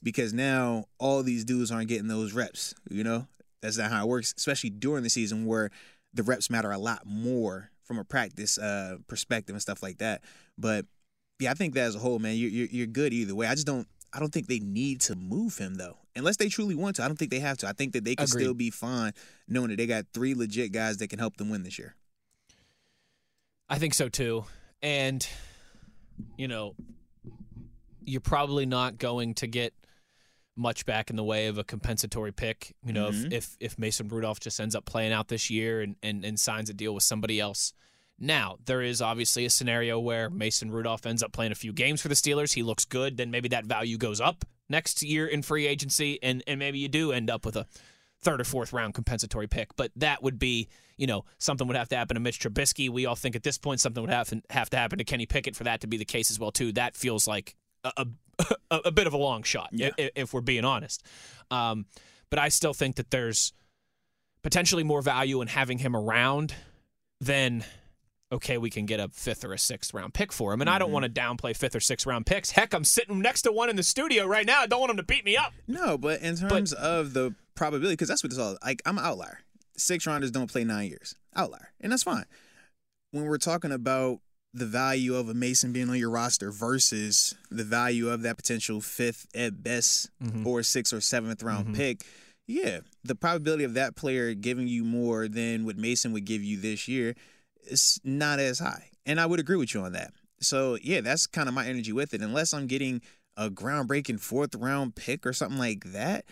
because 0.01 0.33
now 0.33 0.85
all 0.97 1.21
these 1.23 1.43
dudes 1.43 1.71
aren't 1.71 1.89
getting 1.89 2.07
those 2.07 2.33
reps. 2.33 2.73
You 2.89 3.03
know 3.03 3.27
that's 3.61 3.77
not 3.77 3.91
how 3.91 4.03
it 4.05 4.07
works, 4.07 4.33
especially 4.37 4.69
during 4.69 5.03
the 5.03 5.09
season 5.09 5.45
where 5.45 5.71
the 6.13 6.23
reps 6.23 6.49
matter 6.49 6.71
a 6.71 6.77
lot 6.77 7.05
more 7.05 7.71
from 7.83 7.99
a 7.99 8.03
practice 8.03 8.57
uh, 8.57 8.97
perspective 9.07 9.53
and 9.53 9.61
stuff 9.61 9.83
like 9.83 9.97
that. 9.97 10.21
But 10.57 10.85
yeah, 11.39 11.51
I 11.51 11.53
think 11.53 11.73
that 11.73 11.81
as 11.81 11.95
a 11.95 11.99
whole, 11.99 12.19
man, 12.19 12.35
you're, 12.35 12.49
you're 12.49 12.67
you're 12.67 12.87
good 12.87 13.13
either 13.13 13.35
way. 13.35 13.47
I 13.47 13.55
just 13.55 13.67
don't. 13.67 13.87
I 14.13 14.19
don't 14.19 14.31
think 14.31 14.47
they 14.47 14.59
need 14.59 15.01
to 15.01 15.15
move 15.15 15.57
him 15.57 15.75
though, 15.75 15.97
unless 16.15 16.37
they 16.37 16.47
truly 16.47 16.75
want 16.75 16.95
to. 16.95 17.03
I 17.03 17.07
don't 17.07 17.17
think 17.17 17.31
they 17.31 17.39
have 17.39 17.57
to. 17.57 17.67
I 17.67 17.73
think 17.73 17.91
that 17.91 18.05
they 18.05 18.15
can 18.15 18.23
Agreed. 18.23 18.41
still 18.41 18.53
be 18.53 18.69
fine 18.69 19.11
knowing 19.49 19.69
that 19.69 19.77
they 19.77 19.87
got 19.87 20.05
three 20.13 20.33
legit 20.33 20.71
guys 20.71 20.97
that 20.97 21.09
can 21.09 21.19
help 21.19 21.35
them 21.35 21.49
win 21.49 21.63
this 21.63 21.77
year. 21.77 21.95
I 23.69 23.77
think 23.79 23.93
so 23.93 24.09
too. 24.09 24.45
And, 24.81 25.27
you 26.37 26.47
know, 26.47 26.75
you're 28.03 28.21
probably 28.21 28.65
not 28.65 28.97
going 28.97 29.33
to 29.35 29.47
get 29.47 29.73
much 30.55 30.85
back 30.85 31.09
in 31.09 31.15
the 31.15 31.23
way 31.23 31.47
of 31.47 31.57
a 31.57 31.63
compensatory 31.63 32.31
pick. 32.31 32.75
You 32.85 32.93
know, 32.93 33.09
Mhm. 33.09 33.25
if, 33.27 33.33
if 33.33 33.57
if 33.59 33.79
Mason 33.79 34.07
Rudolph 34.07 34.39
just 34.39 34.59
ends 34.59 34.75
up 34.75 34.85
playing 34.85 35.11
out 35.11 35.27
this 35.27 35.49
year 35.49 35.81
and, 35.81 35.95
and, 36.03 36.23
and 36.23 36.39
signs 36.39 36.69
a 36.69 36.73
deal 36.73 36.93
with 36.93 37.03
somebody 37.03 37.39
else. 37.39 37.73
Now, 38.17 38.57
there 38.65 38.81
is 38.81 39.01
obviously 39.01 39.43
a 39.45 39.49
scenario 39.49 39.99
where 39.99 40.29
Mason 40.29 40.71
Rudolph 40.71 41.05
ends 41.05 41.21
up 41.21 41.33
playing 41.33 41.51
a 41.51 41.55
few 41.55 41.73
games 41.73 42.01
for 42.01 42.07
the 42.07 42.15
Steelers. 42.15 42.53
He 42.53 42.63
looks 42.63 42.85
good, 42.85 43.17
then 43.17 43.29
maybe 43.31 43.49
that 43.49 43.65
value 43.65 43.97
goes 43.97 44.21
up 44.21 44.45
next 44.69 45.03
year 45.03 45.27
in 45.27 45.41
free 45.41 45.67
agency, 45.67 46.17
and, 46.23 46.41
and 46.47 46.57
maybe 46.57 46.79
you 46.79 46.87
do 46.87 47.11
end 47.11 47.29
up 47.29 47.45
with 47.45 47.57
a 47.57 47.67
third 48.21 48.41
or 48.41 48.43
fourth 48.43 48.73
round 48.73 48.93
compensatory 48.93 49.47
pick. 49.47 49.75
But 49.75 49.91
that 49.97 50.23
would 50.23 50.39
be, 50.39 50.67
you 50.97 51.07
know, 51.07 51.25
something 51.37 51.67
would 51.67 51.77
have 51.77 51.89
to 51.89 51.95
happen 51.95 52.15
to 52.15 52.21
Mitch 52.21 52.39
Trubisky. 52.39 52.89
We 52.89 53.05
all 53.05 53.15
think 53.15 53.35
at 53.35 53.43
this 53.43 53.57
point 53.57 53.79
something 53.79 54.01
would 54.01 54.09
have 54.09 54.29
to, 54.29 54.41
have 54.49 54.69
to 54.71 54.77
happen 54.77 54.97
to 54.97 55.03
Kenny 55.03 55.25
Pickett 55.25 55.55
for 55.55 55.63
that 55.65 55.81
to 55.81 55.87
be 55.87 55.97
the 55.97 56.05
case 56.05 56.31
as 56.31 56.39
well 56.39 56.51
too. 56.51 56.71
That 56.71 56.95
feels 56.95 57.27
like 57.27 57.55
a 57.83 58.07
a, 58.71 58.79
a, 58.85 58.91
bit 58.91 59.07
of 59.07 59.13
a 59.13 59.17
long 59.17 59.43
shot 59.43 59.69
Yeah. 59.71 59.91
if, 59.97 60.11
if 60.15 60.33
we're 60.33 60.41
being 60.41 60.65
honest. 60.65 61.03
Um, 61.51 61.85
but 62.29 62.39
I 62.39 62.49
still 62.49 62.73
think 62.73 62.95
that 62.95 63.11
there's 63.11 63.53
potentially 64.41 64.83
more 64.83 65.01
value 65.01 65.41
in 65.41 65.47
having 65.47 65.77
him 65.77 65.95
around 65.95 66.53
than 67.21 67.63
okay, 68.31 68.57
we 68.57 68.69
can 68.69 68.85
get 68.85 68.99
a 68.99 69.07
fifth 69.09 69.45
or 69.45 69.53
a 69.53 69.57
sixth 69.57 69.93
round 69.93 70.13
pick 70.13 70.33
for 70.33 70.51
him. 70.51 70.59
And 70.61 70.69
I 70.69 70.79
don't 70.79 70.91
want 70.91 71.03
to 71.05 71.09
downplay 71.09 71.55
fifth 71.55 71.75
or 71.75 71.79
sixth 71.79 72.05
round 72.05 72.25
picks. 72.25 72.51
Heck, 72.51 72.73
I'm 72.73 72.83
sitting 72.83 73.19
next 73.19 73.43
to 73.43 73.51
one 73.51 73.69
in 73.69 73.75
the 73.75 73.83
studio 73.83 74.25
right 74.25 74.45
now. 74.45 74.61
I 74.61 74.67
don't 74.67 74.79
want 74.79 74.91
him 74.91 74.97
to 74.97 75.03
beat 75.03 75.23
me 75.23 75.37
up. 75.37 75.53
No, 75.67 75.97
but 75.97 76.21
in 76.21 76.35
terms 76.35 76.73
of 76.73 77.13
the 77.13 77.33
probability, 77.55 77.93
because 77.93 78.07
that's 78.09 78.23
what 78.23 78.31
it's 78.31 78.39
all 78.39 78.57
like. 78.63 78.81
I'm 78.85 78.97
an 78.97 79.05
outlier. 79.05 79.39
Six 79.77 80.05
rounders 80.07 80.31
don't 80.31 80.51
play 80.51 80.63
nine 80.63 80.87
years. 80.87 81.15
Outlier, 81.35 81.71
and 81.81 81.91
that's 81.91 82.03
fine. 82.03 82.25
When 83.11 83.25
we're 83.25 83.37
talking 83.37 83.71
about 83.71 84.19
the 84.53 84.65
value 84.65 85.15
of 85.15 85.27
a 85.27 85.33
Mason 85.33 85.73
being 85.73 85.89
on 85.89 85.97
your 85.97 86.09
roster 86.09 86.49
versus 86.49 87.35
the 87.51 87.65
value 87.65 88.09
of 88.09 88.21
that 88.21 88.37
potential 88.37 88.79
fifth 88.79 89.27
at 89.35 89.61
best 89.61 90.09
mm-hmm. 90.23 90.47
or 90.47 90.63
sixth 90.63 90.93
or 90.93 91.01
seventh 91.01 91.43
round 91.43 91.65
mm-hmm. 91.65 91.75
pick, 91.75 92.05
yeah, 92.47 92.79
the 93.03 93.15
probability 93.15 93.65
of 93.65 93.73
that 93.73 93.95
player 93.95 94.33
giving 94.33 94.67
you 94.67 94.83
more 94.85 95.27
than 95.27 95.65
what 95.65 95.77
Mason 95.77 96.13
would 96.13 96.25
give 96.25 96.41
you 96.41 96.57
this 96.57 96.87
year 96.87 97.15
is 97.63 97.99
not 98.03 98.39
as 98.39 98.59
high. 98.59 98.89
And 99.05 99.19
I 99.19 99.25
would 99.25 99.39
agree 99.39 99.57
with 99.57 99.73
you 99.73 99.81
on 99.81 99.91
that. 99.91 100.13
So 100.39 100.77
yeah, 100.81 101.01
that's 101.01 101.27
kind 101.27 101.49
of 101.49 101.55
my 101.55 101.65
energy 101.65 101.91
with 101.91 102.13
it. 102.13 102.21
Unless 102.21 102.53
I'm 102.53 102.67
getting 102.67 103.01
a 103.35 103.49
groundbreaking 103.49 104.21
fourth 104.21 104.55
round 104.55 104.95
pick 104.95 105.25
or 105.25 105.33
something 105.33 105.59
like 105.59 105.83
that, 105.91 106.25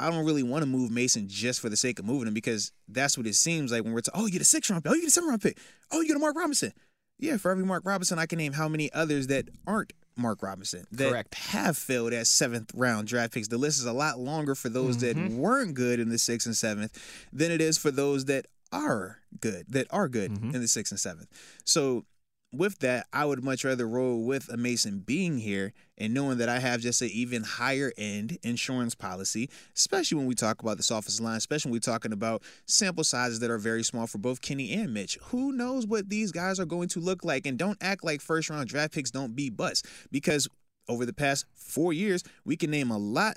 I 0.00 0.10
don't 0.10 0.24
really 0.24 0.42
want 0.42 0.62
to 0.62 0.66
move 0.66 0.90
Mason 0.90 1.28
just 1.28 1.60
for 1.60 1.68
the 1.68 1.76
sake 1.76 1.98
of 1.98 2.04
moving 2.04 2.28
him 2.28 2.34
because 2.34 2.72
that's 2.88 3.18
what 3.18 3.26
it 3.26 3.34
seems 3.34 3.70
like 3.70 3.84
when 3.84 3.92
we're 3.92 4.00
talking. 4.00 4.20
Oh, 4.20 4.26
you 4.26 4.32
get 4.32 4.42
a 4.42 4.46
six 4.46 4.70
round 4.70 4.82
pick. 4.82 4.92
Oh, 4.92 4.94
you 4.94 5.02
get 5.02 5.08
a 5.08 5.12
seven 5.12 5.28
round 5.28 5.42
pick. 5.42 5.58
Oh, 5.90 6.00
you 6.00 6.08
get 6.08 6.16
a 6.16 6.20
Mark 6.20 6.36
Robinson. 6.36 6.72
Yeah, 7.18 7.36
for 7.36 7.50
every 7.50 7.64
Mark 7.64 7.84
Robinson, 7.84 8.18
I 8.18 8.26
can 8.26 8.38
name 8.38 8.54
how 8.54 8.68
many 8.68 8.90
others 8.92 9.26
that 9.26 9.48
aren't 9.66 9.92
Mark 10.16 10.42
Robinson 10.42 10.86
that 10.92 11.10
Correct. 11.10 11.34
have 11.34 11.76
failed 11.76 12.12
as 12.12 12.28
seventh 12.28 12.72
round 12.74 13.08
draft 13.08 13.34
picks. 13.34 13.48
The 13.48 13.58
list 13.58 13.78
is 13.78 13.84
a 13.84 13.92
lot 13.92 14.18
longer 14.18 14.54
for 14.54 14.68
those 14.68 14.98
that 14.98 15.16
mm-hmm. 15.16 15.36
weren't 15.36 15.74
good 15.74 16.00
in 16.00 16.08
the 16.08 16.18
sixth 16.18 16.46
and 16.46 16.56
seventh 16.56 17.26
than 17.32 17.50
it 17.50 17.60
is 17.60 17.78
for 17.78 17.90
those 17.90 18.24
that 18.26 18.46
are 18.72 19.18
good, 19.40 19.66
that 19.68 19.86
are 19.90 20.08
good 20.08 20.30
mm-hmm. 20.32 20.54
in 20.54 20.60
the 20.60 20.68
sixth 20.68 20.92
and 20.92 21.00
seventh. 21.00 21.28
So 21.64 22.04
with 22.52 22.80
that, 22.80 23.06
I 23.12 23.24
would 23.24 23.44
much 23.44 23.64
rather 23.64 23.86
roll 23.86 24.24
with 24.24 24.48
a 24.48 24.56
Mason 24.56 25.00
being 25.00 25.38
here 25.38 25.72
and 25.96 26.12
knowing 26.12 26.38
that 26.38 26.48
I 26.48 26.58
have 26.58 26.80
just 26.80 27.00
an 27.02 27.10
even 27.12 27.44
higher 27.44 27.92
end 27.96 28.38
insurance 28.42 28.94
policy, 28.94 29.48
especially 29.76 30.18
when 30.18 30.26
we 30.26 30.34
talk 30.34 30.60
about 30.60 30.76
this 30.76 30.90
offensive 30.90 31.24
line, 31.24 31.36
especially 31.36 31.70
when 31.70 31.76
we're 31.76 31.92
talking 31.92 32.12
about 32.12 32.42
sample 32.66 33.04
sizes 33.04 33.40
that 33.40 33.50
are 33.50 33.58
very 33.58 33.84
small 33.84 34.06
for 34.06 34.18
both 34.18 34.40
Kenny 34.40 34.72
and 34.72 34.92
Mitch. 34.92 35.18
Who 35.24 35.52
knows 35.52 35.86
what 35.86 36.08
these 36.08 36.32
guys 36.32 36.58
are 36.58 36.66
going 36.66 36.88
to 36.88 37.00
look 37.00 37.24
like? 37.24 37.46
And 37.46 37.58
don't 37.58 37.78
act 37.80 38.02
like 38.02 38.20
first 38.20 38.50
round 38.50 38.68
draft 38.68 38.94
picks 38.94 39.10
don't 39.10 39.36
be 39.36 39.50
bust 39.50 39.86
because 40.10 40.48
over 40.88 41.06
the 41.06 41.12
past 41.12 41.46
four 41.54 41.92
years, 41.92 42.24
we 42.44 42.56
can 42.56 42.70
name 42.70 42.90
a 42.90 42.98
lot 42.98 43.36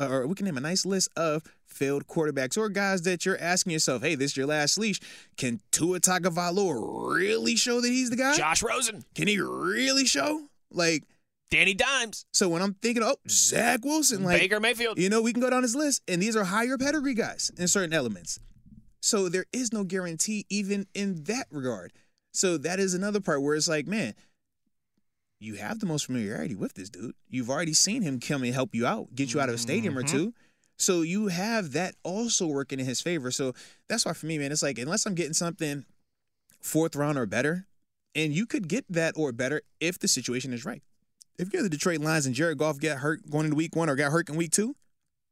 Uh, 0.00 0.08
or 0.08 0.26
we 0.26 0.34
can 0.34 0.46
name 0.46 0.56
a 0.56 0.60
nice 0.60 0.86
list 0.86 1.10
of 1.16 1.42
failed 1.66 2.06
quarterbacks 2.06 2.56
or 2.56 2.68
guys 2.68 3.02
that 3.02 3.26
you're 3.26 3.40
asking 3.40 3.72
yourself, 3.72 4.02
hey, 4.02 4.14
this 4.14 4.32
is 4.32 4.36
your 4.36 4.46
last 4.46 4.78
leash. 4.78 5.00
Can 5.36 5.60
Tua 5.70 6.00
Tagovailoa 6.00 7.16
really 7.16 7.56
show 7.56 7.80
that 7.80 7.88
he's 7.88 8.10
the 8.10 8.16
guy? 8.16 8.36
Josh 8.36 8.62
Rosen, 8.62 9.04
Can 9.14 9.28
he 9.28 9.38
really 9.38 10.06
show? 10.06 10.48
Like, 10.70 11.04
Danny 11.50 11.74
Dimes, 11.74 12.24
so 12.32 12.48
when 12.48 12.62
I'm 12.62 12.74
thinking, 12.74 13.02
oh, 13.02 13.16
Zach 13.28 13.84
Wilson, 13.84 14.24
like, 14.24 14.40
Baker 14.40 14.58
Mayfield. 14.58 14.98
you 14.98 15.10
know, 15.10 15.20
we 15.20 15.34
can 15.34 15.42
go 15.42 15.50
down 15.50 15.62
his 15.62 15.76
list, 15.76 16.02
and 16.08 16.22
these 16.22 16.34
are 16.34 16.44
higher 16.44 16.78
pedigree 16.78 17.12
guys 17.12 17.50
in 17.58 17.68
certain 17.68 17.92
elements. 17.92 18.40
So 19.02 19.28
there 19.28 19.44
is 19.52 19.70
no 19.70 19.84
guarantee 19.84 20.46
even 20.48 20.86
in 20.94 21.24
that 21.24 21.48
regard. 21.50 21.92
So 22.32 22.56
that 22.56 22.80
is 22.80 22.94
another 22.94 23.20
part 23.20 23.42
where 23.42 23.54
it's 23.54 23.68
like, 23.68 23.86
man, 23.86 24.14
you 25.42 25.56
have 25.56 25.80
the 25.80 25.86
most 25.86 26.06
familiarity 26.06 26.54
with 26.54 26.74
this 26.74 26.88
dude. 26.88 27.14
You've 27.28 27.50
already 27.50 27.74
seen 27.74 28.02
him 28.02 28.20
come 28.20 28.42
and 28.42 28.54
help 28.54 28.74
you 28.74 28.86
out, 28.86 29.14
get 29.14 29.34
you 29.34 29.40
out 29.40 29.48
of 29.48 29.54
a 29.54 29.58
stadium 29.58 29.98
or 29.98 30.02
mm-hmm. 30.02 30.16
two. 30.16 30.34
So 30.76 31.02
you 31.02 31.28
have 31.28 31.72
that 31.72 31.94
also 32.02 32.46
working 32.46 32.80
in 32.80 32.86
his 32.86 33.00
favor. 33.00 33.30
So 33.30 33.54
that's 33.88 34.06
why 34.06 34.12
for 34.12 34.26
me, 34.26 34.38
man, 34.38 34.52
it's 34.52 34.62
like 34.62 34.78
unless 34.78 35.06
I'm 35.06 35.14
getting 35.14 35.32
something 35.32 35.84
fourth 36.60 36.96
round 36.96 37.18
or 37.18 37.26
better, 37.26 37.66
and 38.14 38.32
you 38.32 38.46
could 38.46 38.68
get 38.68 38.84
that 38.88 39.14
or 39.16 39.32
better 39.32 39.62
if 39.80 39.98
the 39.98 40.08
situation 40.08 40.52
is 40.52 40.64
right. 40.64 40.82
If 41.38 41.52
you're 41.52 41.62
the 41.62 41.68
Detroit 41.68 42.00
Lions 42.00 42.26
and 42.26 42.34
Jared 42.34 42.58
Goff 42.58 42.78
get 42.78 42.98
hurt 42.98 43.28
going 43.30 43.46
into 43.46 43.56
week 43.56 43.74
one 43.74 43.88
or 43.88 43.96
got 43.96 44.12
hurt 44.12 44.28
in 44.28 44.36
week 44.36 44.50
two, 44.52 44.76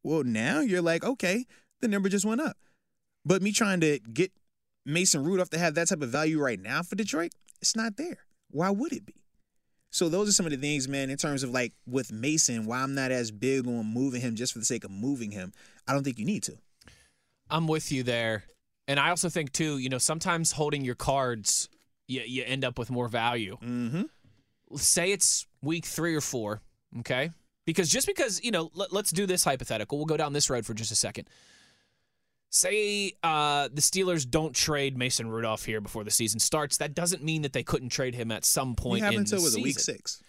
well, 0.03 0.25
now 0.25 0.61
you're 0.61 0.83
like, 0.83 1.05
okay, 1.05 1.45
the 1.81 1.89
number 1.89 2.09
just 2.09 2.25
went 2.25 2.41
up. 2.41 2.57
But 3.25 3.43
me 3.43 3.53
trying 3.53 3.81
to 3.81 3.99
get 3.99 4.33
Mason 4.87 5.23
Rudolph 5.23 5.51
to 5.51 5.59
have 5.59 5.75
that 5.75 5.89
type 5.89 6.03
of 6.03 6.09
value 6.09 6.41
right 6.41 6.59
now 6.59 6.83
for 6.83 6.97
Detroit, 6.97 7.33
it's 7.61 7.77
not 7.77 7.97
there. 7.97 8.19
Why 8.51 8.71
would 8.71 8.93
it 8.93 9.05
be? 9.05 9.20
So 9.91 10.09
those 10.09 10.29
are 10.29 10.33
some 10.33 10.47
of 10.47 10.53
the 10.53 10.59
things, 10.59 10.89
man, 10.89 11.11
in 11.11 11.17
terms 11.17 11.43
of 11.43 11.51
like 11.51 11.73
with 11.87 12.13
Mason, 12.13 12.67
why 12.67 12.81
I'm 12.81 12.95
not 12.95 13.11
as 13.11 13.31
big 13.31 13.67
on 13.67 13.93
moving 13.93 14.21
him 14.21 14.37
just 14.37 14.53
for 14.53 14.61
the 14.61 14.65
sake 14.65 14.85
of 14.85 14.91
moving 14.91 15.33
him. 15.33 15.53
I 15.87 15.93
don't 15.93 16.05
think 16.05 16.19
you 16.19 16.25
need 16.25 16.45
to. 16.45 16.57
I'm 17.51 17.67
with 17.67 17.91
you 17.91 18.03
there. 18.03 18.45
And 18.87 19.01
I 19.01 19.11
also 19.11 19.29
think 19.29 19.53
too, 19.53 19.79
you 19.79 19.89
know, 19.89 19.99
sometimes 19.99 20.53
holding 20.53 20.85
your 20.85 20.95
cards, 20.95 21.69
you, 22.07 22.21
you 22.21 22.45
end 22.47 22.65
up 22.65 22.79
with 22.79 22.91
more 22.91 23.09
value. 23.09 23.57
Mm-hmm. 23.63 24.03
Say 24.77 25.11
it's 25.13 25.47
week 25.61 25.85
three 25.85 26.15
or 26.15 26.21
four, 26.21 26.63
okay? 27.01 27.31
Because 27.67 27.89
just 27.89 28.07
because, 28.07 28.43
you 28.43 28.53
know, 28.53 28.71
let, 28.75 28.93
let's 28.93 29.11
do 29.11 29.27
this 29.27 29.45
hypothetical. 29.45 29.99
We'll 29.99 30.07
go 30.07 30.17
down 30.17 30.33
this 30.33 30.49
road 30.51 30.65
for 30.65 30.75
just 30.75 30.93
a 30.93 30.97
second. 30.97 31.29
Say 32.53 33.13
uh, 33.23 33.69
the 33.73 33.81
Steelers 33.81 34.29
don't 34.29 34.55
trade 34.55 34.99
Mason 34.99 35.31
Rudolph 35.31 35.65
here 35.65 35.81
before 35.81 36.03
the 36.03 36.11
season 36.11 36.41
starts. 36.41 36.79
That 36.79 36.95
doesn't 36.95 37.23
mean 37.23 37.43
that 37.43 37.53
they 37.53 37.63
couldn't 37.63 37.91
trade 37.91 38.15
him 38.17 38.33
at 38.33 38.45
some 38.45 38.71
You 38.71 38.75
point 38.75 39.05
have 39.05 39.13
in 39.13 39.21
until 39.21 39.39
the 39.39 39.45
season. 39.47 39.63
week 39.63 39.79
six. 39.79 40.21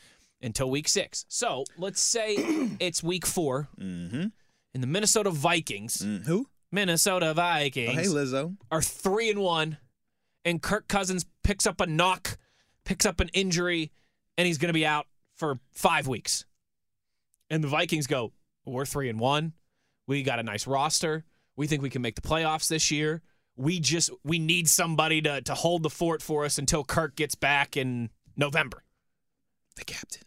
Until 0.41 0.69
week 0.69 0.87
six. 0.87 1.25
So 1.29 1.63
let's 1.77 1.99
say 1.99 2.35
it's 2.79 3.01
week 3.01 3.25
four, 3.25 3.69
Mm-hmm. 3.79 4.25
and 4.73 4.83
the 4.83 4.87
Minnesota 4.87 5.31
Vikings, 5.31 6.01
Who? 6.25 6.47
Minnesota 6.71 7.29
Oh, 7.29 7.33
Vikings, 7.33 7.93
hey, 7.95 8.05
Lizzo. 8.05 8.55
are 8.71 8.81
three 8.83 9.29
and 9.31 9.39
one, 9.41 9.77
and 10.45 10.61
Kirk 10.61 10.87
Cousins 10.87 11.25
picks 11.43 11.65
up 11.65 11.81
a 11.81 11.87
knock, 11.87 12.37
picks 12.85 13.05
up 13.05 13.19
an 13.19 13.29
injury, 13.33 13.91
and 14.37 14.45
he's 14.47 14.57
going 14.59 14.69
to 14.69 14.73
be 14.73 14.85
out 14.85 15.07
for 15.37 15.59
five 15.73 16.07
weeks. 16.07 16.45
And 17.49 17.63
the 17.63 17.67
Vikings 17.67 18.05
go, 18.07 18.31
we're 18.65 18.85
three 18.85 19.09
and 19.09 19.19
one. 19.19 19.53
We 20.07 20.23
got 20.23 20.39
a 20.39 20.43
nice 20.43 20.65
roster. 20.67 21.25
We 21.55 21.67
think 21.67 21.81
we 21.81 21.89
can 21.89 22.01
make 22.01 22.15
the 22.15 22.21
playoffs 22.21 22.67
this 22.67 22.91
year. 22.91 23.21
We 23.55 23.79
just 23.79 24.09
we 24.23 24.39
need 24.39 24.67
somebody 24.67 25.21
to 25.21 25.41
to 25.41 25.53
hold 25.53 25.83
the 25.83 25.89
fort 25.89 26.21
for 26.21 26.45
us 26.45 26.57
until 26.57 26.83
Kirk 26.83 27.15
gets 27.15 27.35
back 27.35 27.77
in 27.77 28.09
November. 28.35 28.83
The 29.75 29.85
captain. 29.85 30.23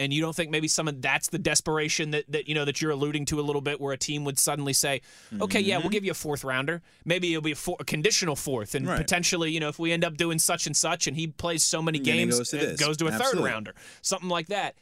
And 0.00 0.12
you 0.12 0.20
don't 0.20 0.34
think 0.34 0.50
maybe 0.50 0.68
some 0.68 0.86
of 0.86 1.02
that's 1.02 1.28
the 1.28 1.40
desperation 1.40 2.12
that, 2.12 2.24
that 2.30 2.48
you 2.48 2.54
know 2.54 2.64
that 2.64 2.80
you're 2.80 2.92
alluding 2.92 3.24
to 3.26 3.40
a 3.40 3.42
little 3.42 3.60
bit, 3.60 3.80
where 3.80 3.92
a 3.92 3.98
team 3.98 4.24
would 4.24 4.38
suddenly 4.38 4.72
say, 4.72 5.00
"Okay, 5.40 5.58
yeah, 5.58 5.76
we'll 5.76 5.84
mm-hmm. 5.84 5.90
give 5.90 6.04
you 6.04 6.12
a 6.12 6.14
fourth 6.14 6.44
rounder. 6.44 6.82
Maybe 7.04 7.32
it'll 7.32 7.42
be 7.42 7.52
a, 7.52 7.56
four, 7.56 7.76
a 7.80 7.84
conditional 7.84 8.36
fourth, 8.36 8.76
and 8.76 8.86
Right. 8.86 8.96
potentially, 8.96 9.50
you 9.50 9.58
know, 9.58 9.68
if 9.68 9.80
we 9.80 9.90
end 9.90 10.04
up 10.04 10.16
doing 10.16 10.38
such 10.38 10.68
and 10.68 10.76
such, 10.76 11.08
and 11.08 11.16
he 11.16 11.26
plays 11.26 11.64
so 11.64 11.82
many 11.82 11.98
And 11.98 12.04
games, 12.04 12.38
goes 12.38 12.50
to 12.50 12.58
it 12.58 12.78
goes 12.78 12.96
to 12.98 13.08
a 13.08 13.10
third 13.10 13.40
rounder, 13.40 13.74
something 14.00 14.28
like 14.28 14.46
that. 14.48 14.76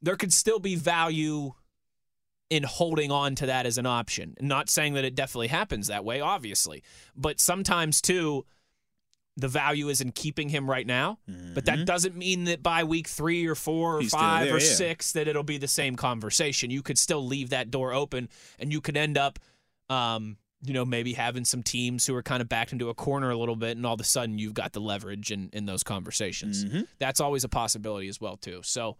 There 0.00 0.16
could 0.16 0.32
still 0.32 0.58
be 0.58 0.74
value 0.74 1.52
in 2.50 2.62
holding 2.62 3.10
on 3.10 3.34
to 3.36 3.46
that 3.46 3.66
as 3.66 3.78
an 3.78 3.86
option. 3.86 4.34
Not 4.40 4.70
saying 4.70 4.94
that 4.94 5.04
it 5.04 5.14
definitely 5.14 5.48
happens 5.48 5.88
that 5.88 6.04
way, 6.04 6.20
obviously, 6.20 6.82
but 7.16 7.40
sometimes 7.40 8.00
too 8.00 8.44
the 9.38 9.48
value 9.48 9.88
is 9.90 10.00
in 10.00 10.12
keeping 10.12 10.48
him 10.48 10.68
right 10.68 10.86
now, 10.86 11.18
but 11.54 11.66
that 11.66 11.84
doesn't 11.84 12.16
mean 12.16 12.44
that 12.44 12.62
by 12.62 12.84
week 12.84 13.06
three 13.06 13.46
or 13.46 13.54
four 13.54 13.96
or 13.96 13.96
Mm-hmm. 13.96 14.02
He's 14.02 14.12
five 14.12 14.46
there, 14.46 14.54
or 14.56 14.58
yeah. 14.58 14.66
six 14.66 15.12
that 15.12 15.28
it'll 15.28 15.42
be 15.42 15.58
the 15.58 15.68
same 15.68 15.94
conversation. 15.94 16.70
You 16.70 16.82
could 16.82 16.98
still 16.98 17.24
leave 17.24 17.50
that 17.50 17.70
door 17.70 17.92
open, 17.92 18.30
and 18.58 18.72
you 18.72 18.80
could 18.80 18.96
end 18.96 19.18
up, 19.18 19.38
um, 19.90 20.38
you 20.62 20.72
know, 20.72 20.86
maybe 20.86 21.12
having 21.12 21.44
some 21.44 21.62
teams 21.62 22.06
who 22.06 22.14
are 22.14 22.22
kind 22.22 22.40
of 22.40 22.48
backed 22.48 22.72
into 22.72 22.88
a 22.88 22.94
corner 22.94 23.30
a 23.30 23.36
little 23.36 23.56
bit, 23.56 23.76
and 23.76 23.84
all 23.84 23.94
of 23.94 24.00
a 24.00 24.04
sudden 24.04 24.38
you've 24.38 24.54
got 24.54 24.72
the 24.72 24.80
leverage 24.80 25.30
in 25.30 25.50
in 25.52 25.66
those 25.66 25.82
conversations. 25.82 26.64
Mm-hmm. 26.64 26.82
That's 26.98 27.20
always 27.20 27.44
a 27.44 27.48
possibility 27.48 28.08
as 28.08 28.18
well 28.18 28.38
too. 28.38 28.60
So, 28.64 28.96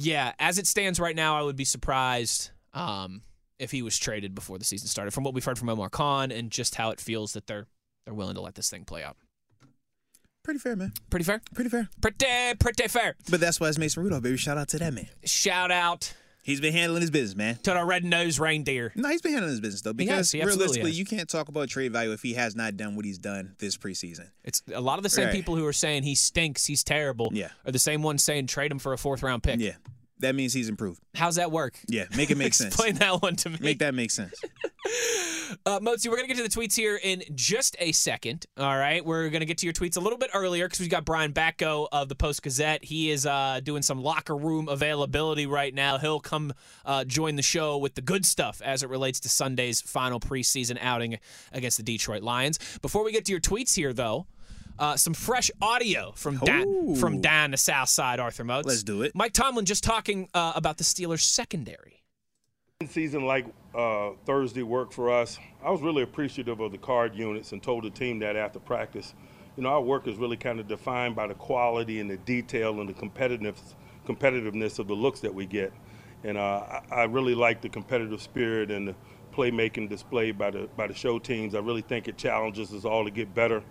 yeah, 0.00 0.32
as 0.38 0.58
it 0.58 0.66
stands 0.66 1.00
right 1.00 1.16
now, 1.16 1.36
I 1.36 1.42
would 1.42 1.56
be 1.56 1.64
surprised. 1.64 2.50
Um, 2.72 3.22
if 3.58 3.72
he 3.72 3.82
was 3.82 3.98
traded 3.98 4.36
before 4.36 4.56
the 4.56 4.64
season 4.64 4.86
started, 4.86 5.10
from 5.10 5.24
what 5.24 5.34
we've 5.34 5.44
heard 5.44 5.58
from 5.58 5.68
Omar 5.68 5.90
Khan 5.90 6.30
and 6.30 6.48
just 6.48 6.76
how 6.76 6.90
it 6.90 7.00
feels 7.00 7.32
that 7.32 7.48
they're 7.48 7.66
they're 8.04 8.14
willing 8.14 8.36
to 8.36 8.40
let 8.40 8.54
this 8.54 8.70
thing 8.70 8.84
play 8.84 9.02
out. 9.02 9.16
Pretty 10.44 10.60
fair, 10.60 10.76
man. 10.76 10.92
Pretty 11.10 11.24
fair. 11.24 11.42
Pretty 11.52 11.68
fair. 11.68 11.88
Pretty, 12.00 12.54
pretty 12.58 12.88
fair. 12.88 13.16
But 13.28 13.40
that's 13.40 13.58
why 13.58 13.68
it's 13.68 13.76
Mason 13.76 14.02
Rudolph, 14.02 14.22
baby. 14.22 14.36
Shout 14.36 14.56
out 14.56 14.68
to 14.68 14.78
that 14.78 14.94
man. 14.94 15.08
Shout 15.24 15.72
out 15.72 16.14
He's 16.48 16.60
been 16.62 16.72
handling 16.72 17.02
his 17.02 17.10
business, 17.10 17.36
man. 17.36 17.56
to 17.64 17.72
the 17.72 17.84
red 17.84 18.04
nosed 18.04 18.38
reindeer. 18.38 18.90
No, 18.96 19.10
he's 19.10 19.20
been 19.20 19.32
handling 19.32 19.50
his 19.52 19.60
business 19.60 19.82
though, 19.82 19.92
He 19.92 20.06
has. 20.06 20.32
because 20.32 20.32
He 20.32 20.42
realistically, 20.42 20.92
you 20.92 21.04
can't 21.04 21.28
talk 21.28 21.48
about 21.48 21.68
trade 21.68 21.92
value 21.92 22.12
if 22.12 22.22
he 22.22 22.32
has 22.34 22.56
not 22.56 22.76
done 22.78 22.96
what 22.96 23.04
he's 23.04 23.18
done 23.18 23.54
this 23.58 23.76
preseason. 23.76 24.30
It's 24.44 24.62
a 24.74 24.80
lot 24.80 24.98
of 24.98 25.02
the 25.02 25.10
same 25.10 25.26
Right. 25.26 25.34
people 25.34 25.56
who 25.56 25.66
are 25.66 25.72
saying 25.74 26.04
he 26.04 26.14
stinks, 26.14 26.64
he's 26.64 26.82
terrible, 26.82 27.28
Yeah. 27.34 27.50
are 27.66 27.72
the 27.72 27.78
same 27.78 28.02
ones 28.02 28.22
saying 28.24 28.46
trade 28.46 28.72
him 28.72 28.78
for 28.78 28.94
a 28.94 28.98
fourth 28.98 29.22
round 29.22 29.42
pick. 29.42 29.60
Yeah, 29.60 29.74
that 30.20 30.34
means 30.34 30.52
he's 30.52 30.68
improved. 30.68 31.00
How's 31.14 31.36
that 31.36 31.50
work? 31.50 31.78
Yeah, 31.88 32.04
make 32.16 32.30
it 32.30 32.36
make 32.38 32.54
sense. 32.54 32.74
Explain 32.74 32.96
that 32.96 33.22
one 33.22 33.36
to 33.36 33.50
me. 33.50 33.58
Make 33.60 33.78
that 33.80 33.94
make 33.94 34.10
sense. 34.10 34.34
Uh, 35.64 35.80
Mozi, 35.80 36.08
we're 36.08 36.16
going 36.16 36.28
to 36.28 36.34
get 36.34 36.42
to 36.42 36.48
the 36.48 36.60
tweets 36.60 36.76
here 36.76 37.00
in 37.02 37.22
just 37.34 37.74
a 37.78 37.92
second. 37.92 38.46
All 38.58 38.76
right. 38.76 39.04
We're 39.04 39.30
going 39.30 39.40
to 39.40 39.46
get 39.46 39.58
to 39.58 39.66
your 39.66 39.72
tweets 39.72 39.96
a 39.96 40.00
little 40.00 40.18
bit 40.18 40.30
earlier 40.34 40.66
because 40.66 40.80
we've 40.80 40.90
got 40.90 41.04
Brian 41.06 41.32
Batko 41.32 41.88
of 41.90 42.08
the 42.08 42.14
Post 42.14 42.42
Gazette. 42.42 42.84
He 42.84 43.10
is 43.10 43.24
uh, 43.24 43.60
doing 43.62 43.82
some 43.82 44.02
locker 44.02 44.36
room 44.36 44.68
availability 44.68 45.46
right 45.46 45.72
now. 45.74 45.98
He'll 45.98 46.20
come 46.20 46.52
uh, 46.84 47.04
join 47.04 47.36
the 47.36 47.42
show 47.42 47.78
with 47.78 47.94
the 47.94 48.02
good 48.02 48.26
stuff 48.26 48.60
as 48.62 48.82
it 48.82 48.90
relates 48.90 49.20
to 49.20 49.28
Sunday's 49.28 49.80
final 49.80 50.20
preseason 50.20 50.78
outing 50.80 51.18
against 51.52 51.78
the 51.78 51.82
Detroit 51.82 52.22
Lions. 52.22 52.58
Before 52.82 53.04
we 53.04 53.12
get 53.12 53.24
to 53.26 53.32
your 53.32 53.40
tweets 53.40 53.74
here, 53.74 53.92
though, 53.92 54.26
uh, 54.78 54.96
some 54.96 55.14
fresh 55.14 55.50
audio 55.60 56.12
from 56.12 56.38
Dan, 56.38 56.66
Ooh. 56.68 56.96
from 56.96 57.20
Dan, 57.20 57.50
the 57.50 57.56
South 57.56 57.88
Side, 57.88 58.20
Arthur 58.20 58.44
Moats. 58.44 58.66
Let's 58.66 58.82
do 58.82 59.02
it. 59.02 59.12
Mike 59.14 59.32
Tomlin 59.32 59.64
just 59.64 59.84
talking 59.84 60.28
uh, 60.34 60.52
about 60.54 60.78
the 60.78 60.84
Steelers 60.84 61.20
secondary. 61.20 62.02
season 62.86 63.24
like 63.24 63.46
uh, 63.74 64.10
Thursday 64.24 64.62
worked 64.62 64.94
for 64.94 65.10
us. 65.10 65.38
I 65.64 65.70
was 65.70 65.82
really 65.82 66.02
appreciative 66.02 66.60
of 66.60 66.72
the 66.72 66.78
card 66.78 67.14
units 67.14 67.52
and 67.52 67.62
told 67.62 67.84
the 67.84 67.90
team 67.90 68.18
that 68.20 68.36
after 68.36 68.58
practice. 68.58 69.14
You 69.56 69.64
know, 69.64 69.70
our 69.70 69.80
work 69.80 70.06
is 70.06 70.16
really 70.16 70.36
kind 70.36 70.60
of 70.60 70.68
defined 70.68 71.16
by 71.16 71.26
the 71.26 71.34
quality 71.34 71.98
and 71.98 72.08
the 72.08 72.18
detail 72.18 72.80
and 72.80 72.88
the 72.88 72.94
competitiveness, 72.94 73.74
competitiveness 74.06 74.78
of 74.78 74.86
the 74.86 74.94
looks 74.94 75.20
that 75.20 75.34
we 75.34 75.46
get. 75.46 75.72
And 76.22 76.38
uh, 76.38 76.80
I, 76.90 76.94
I 76.94 77.04
really 77.04 77.34
like 77.34 77.60
the 77.60 77.68
competitive 77.68 78.22
spirit 78.22 78.70
and 78.70 78.88
the 78.88 78.94
playmaking 79.32 79.88
displayed 79.88 80.38
by 80.38 80.50
the 80.50 80.68
by 80.76 80.86
the 80.86 80.94
show 80.94 81.18
teams. 81.18 81.54
I 81.54 81.58
really 81.58 81.82
think 81.82 82.08
it 82.08 82.16
challenges 82.16 82.72
us 82.72 82.84
all 82.84 83.04
to 83.04 83.10
get 83.10 83.34
better 83.34 83.62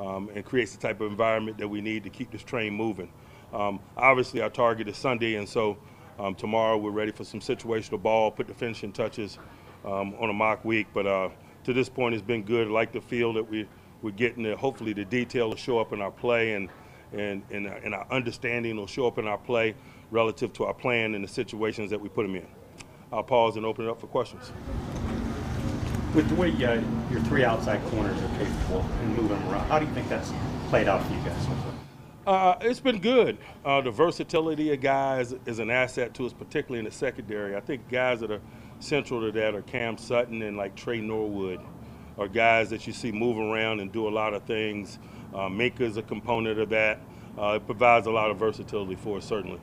um, 0.00 0.30
and 0.34 0.44
creates 0.44 0.72
the 0.72 0.78
type 0.78 1.00
of 1.00 1.10
environment 1.10 1.58
that 1.58 1.68
we 1.68 1.80
need 1.80 2.02
to 2.04 2.10
keep 2.10 2.30
this 2.30 2.42
train 2.42 2.74
moving. 2.74 3.12
Um, 3.52 3.80
obviously, 3.96 4.40
our 4.40 4.50
target 4.50 4.88
is 4.88 4.96
Sunday, 4.96 5.34
and 5.34 5.48
so 5.48 5.76
um, 6.18 6.34
tomorrow 6.34 6.76
we're 6.78 6.90
ready 6.90 7.12
for 7.12 7.24
some 7.24 7.40
situational 7.40 8.00
ball, 8.00 8.30
put 8.30 8.46
the 8.46 8.54
finishing 8.54 8.92
touches 8.92 9.38
um, 9.84 10.14
on 10.18 10.30
a 10.30 10.32
mock 10.32 10.64
week. 10.64 10.86
But 10.94 11.06
uh, 11.06 11.28
to 11.64 11.72
this 11.72 11.88
point, 11.88 12.14
it's 12.14 12.24
been 12.24 12.42
good. 12.42 12.68
I 12.68 12.70
like 12.70 12.92
the 12.92 13.00
feel 13.00 13.32
that 13.34 13.48
we, 13.48 13.68
we're 14.02 14.12
getting. 14.12 14.42
The, 14.44 14.56
hopefully, 14.56 14.92
the 14.92 15.04
detail 15.04 15.50
will 15.50 15.56
show 15.56 15.78
up 15.78 15.92
in 15.92 16.00
our 16.00 16.10
play, 16.10 16.54
and, 16.54 16.68
and, 17.12 17.42
and, 17.50 17.66
and 17.66 17.94
our 17.94 18.06
understanding 18.10 18.76
will 18.76 18.86
show 18.86 19.06
up 19.06 19.18
in 19.18 19.26
our 19.26 19.38
play 19.38 19.74
relative 20.10 20.52
to 20.54 20.64
our 20.64 20.74
plan 20.74 21.14
and 21.14 21.22
the 21.22 21.28
situations 21.28 21.90
that 21.90 22.00
we 22.00 22.08
put 22.08 22.22
them 22.22 22.36
in. 22.36 22.46
I'll 23.12 23.22
pause 23.22 23.56
and 23.56 23.66
open 23.66 23.86
it 23.86 23.90
up 23.90 24.00
for 24.00 24.06
questions. 24.06 24.52
With 26.14 26.28
the 26.28 26.34
way 26.34 26.48
uh, 26.48 26.82
your 27.10 27.20
three 27.20 27.44
outside 27.44 27.80
corners 27.90 28.20
are 28.20 28.38
capable 28.38 28.80
and 28.80 29.16
moving 29.16 29.36
around, 29.48 29.68
how 29.68 29.78
do 29.78 29.86
you 29.86 29.92
think 29.92 30.08
that's 30.08 30.32
played 30.68 30.88
out 30.88 31.06
for 31.06 31.12
you 31.12 31.20
guys? 31.20 31.46
Uh, 32.26 32.56
it's 32.60 32.80
been 32.80 33.00
good. 33.00 33.38
Uh, 33.64 33.80
the 33.80 33.90
versatility 33.90 34.72
of 34.72 34.80
guys 34.80 35.34
is 35.46 35.58
an 35.58 35.70
asset 35.70 36.12
to 36.14 36.26
us, 36.26 36.32
particularly 36.32 36.80
in 36.80 36.84
the 36.84 36.90
secondary. 36.90 37.56
I 37.56 37.60
think 37.60 37.88
guys 37.88 38.20
that 38.20 38.30
are 38.30 38.40
central 38.80 39.20
to 39.20 39.30
that 39.32 39.54
are 39.54 39.62
Cam 39.62 39.96
Sutton 39.96 40.42
and 40.42 40.56
like 40.56 40.74
Tre 40.74 41.00
Norwood, 41.00 41.60
are 42.18 42.28
guys 42.28 42.70
that 42.70 42.86
you 42.86 42.92
see 42.92 43.12
move 43.12 43.38
around 43.38 43.80
and 43.80 43.90
do 43.90 44.06
a 44.06 44.10
lot 44.10 44.34
of 44.34 44.42
things. 44.42 44.98
Uh, 45.32 45.48
Minkah 45.48 45.80
is 45.80 45.96
a 45.96 46.02
component 46.02 46.58
of 46.58 46.68
that. 46.70 47.00
Uh, 47.38 47.54
it 47.56 47.66
provides 47.66 48.06
a 48.06 48.10
lot 48.10 48.30
of 48.30 48.36
versatility 48.36 48.96
for 48.96 49.18
us, 49.18 49.24
certainly. 49.24 49.60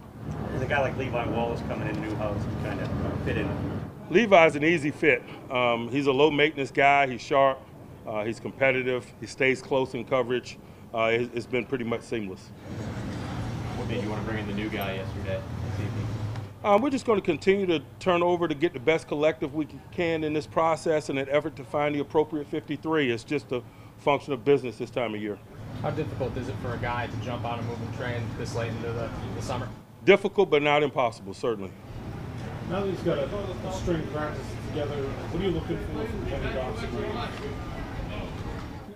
Is 0.56 0.62
a 0.62 0.66
guy 0.66 0.82
like 0.82 0.98
Levi 0.98 1.28
Wallace 1.28 1.62
coming 1.68 1.88
in 1.88 2.02
new 2.02 2.16
house 2.16 2.42
kind 2.64 2.80
of 2.80 2.90
fit 3.26 3.38
in? 3.38 3.77
Levi's 4.10 4.56
an 4.56 4.64
easy 4.64 4.92
fit. 4.92 5.22
Um, 5.52 5.90
he's 5.90 6.08
a 6.08 6.12
low 6.12 6.32
maintenance 6.32 6.72
guy. 6.72 7.08
He's 7.08 7.22
sharp. 7.22 7.60
Uh, 8.06 8.24
he's 8.24 8.40
competitive. 8.40 9.06
He 9.20 9.28
stays 9.28 9.62
close 9.62 9.94
in 9.94 10.06
coverage. 10.06 10.58
Uh, 10.94 11.10
it, 11.12 11.30
it's 11.34 11.46
been 11.46 11.66
pretty 11.66 11.84
much 11.84 12.02
seamless. 12.02 12.40
What 13.76 13.90
made 13.90 14.02
you 14.02 14.10
want 14.10 14.26
to 14.26 14.32
bring 14.32 14.40
in 14.40 14.48
the 14.48 14.54
new 14.54 14.70
guy 14.70 14.96
yesterday? 14.96 15.42
this? 15.78 15.92
Uh, 16.64 16.80
we're 16.82 16.90
just 16.90 17.06
going 17.06 17.20
to 17.20 17.26
continue 17.26 17.66
to 17.66 17.82
turn 18.00 18.24
over 18.24 18.48
to 18.48 18.56
get 18.56 18.74
the 18.74 18.80
best 18.80 19.08
collective 19.08 19.54
we 19.54 19.68
can 19.92 20.24
in 20.24 20.34
this 20.34 20.48
process 20.48 21.10
in 21.10 21.18
an 21.18 21.28
effort 21.30 21.56
to 21.58 21.64
find 21.64 21.94
the 21.94 22.00
appropriate 22.00 22.48
53. 22.48 23.12
It's 23.12 23.24
just 23.24 23.52
a 23.52 23.62
function 24.00 24.32
of 24.32 24.46
business 24.46 24.78
this 24.78 24.90
time 24.90 25.14
of 25.14 25.22
year. 25.22 25.38
How 25.82 25.92
difficult 25.92 26.36
is 26.38 26.48
it 26.48 26.56
for 26.62 26.74
a 26.74 26.78
guy 26.78 27.08
to 27.08 27.18
jump 27.18 27.46
on 27.46 27.60
a 27.60 27.62
moving 27.64 27.92
train 27.98 28.22
this 28.38 28.56
late 28.56 28.72
into 28.72 28.92
the, 28.92 29.10
the 29.36 29.42
summer? 29.42 29.68
Difficult, 30.06 30.50
but 30.50 30.64
not 30.64 30.82
impossible, 30.82 31.34
certainly. 31.34 31.72
Now 32.70 32.82
that 32.82 32.90
he's 32.90 33.00
got 33.00 33.18
a, 33.18 33.24
a 33.24 33.74
string 33.74 34.06
practice 34.08 34.46
together, 34.70 34.96
what 34.96 35.42
are 35.42 35.46
you 35.46 35.52
looking 35.52 35.78
for 35.78 36.06
from 36.06 36.26
Kenny 36.26 36.54
Dawson? 36.54 36.90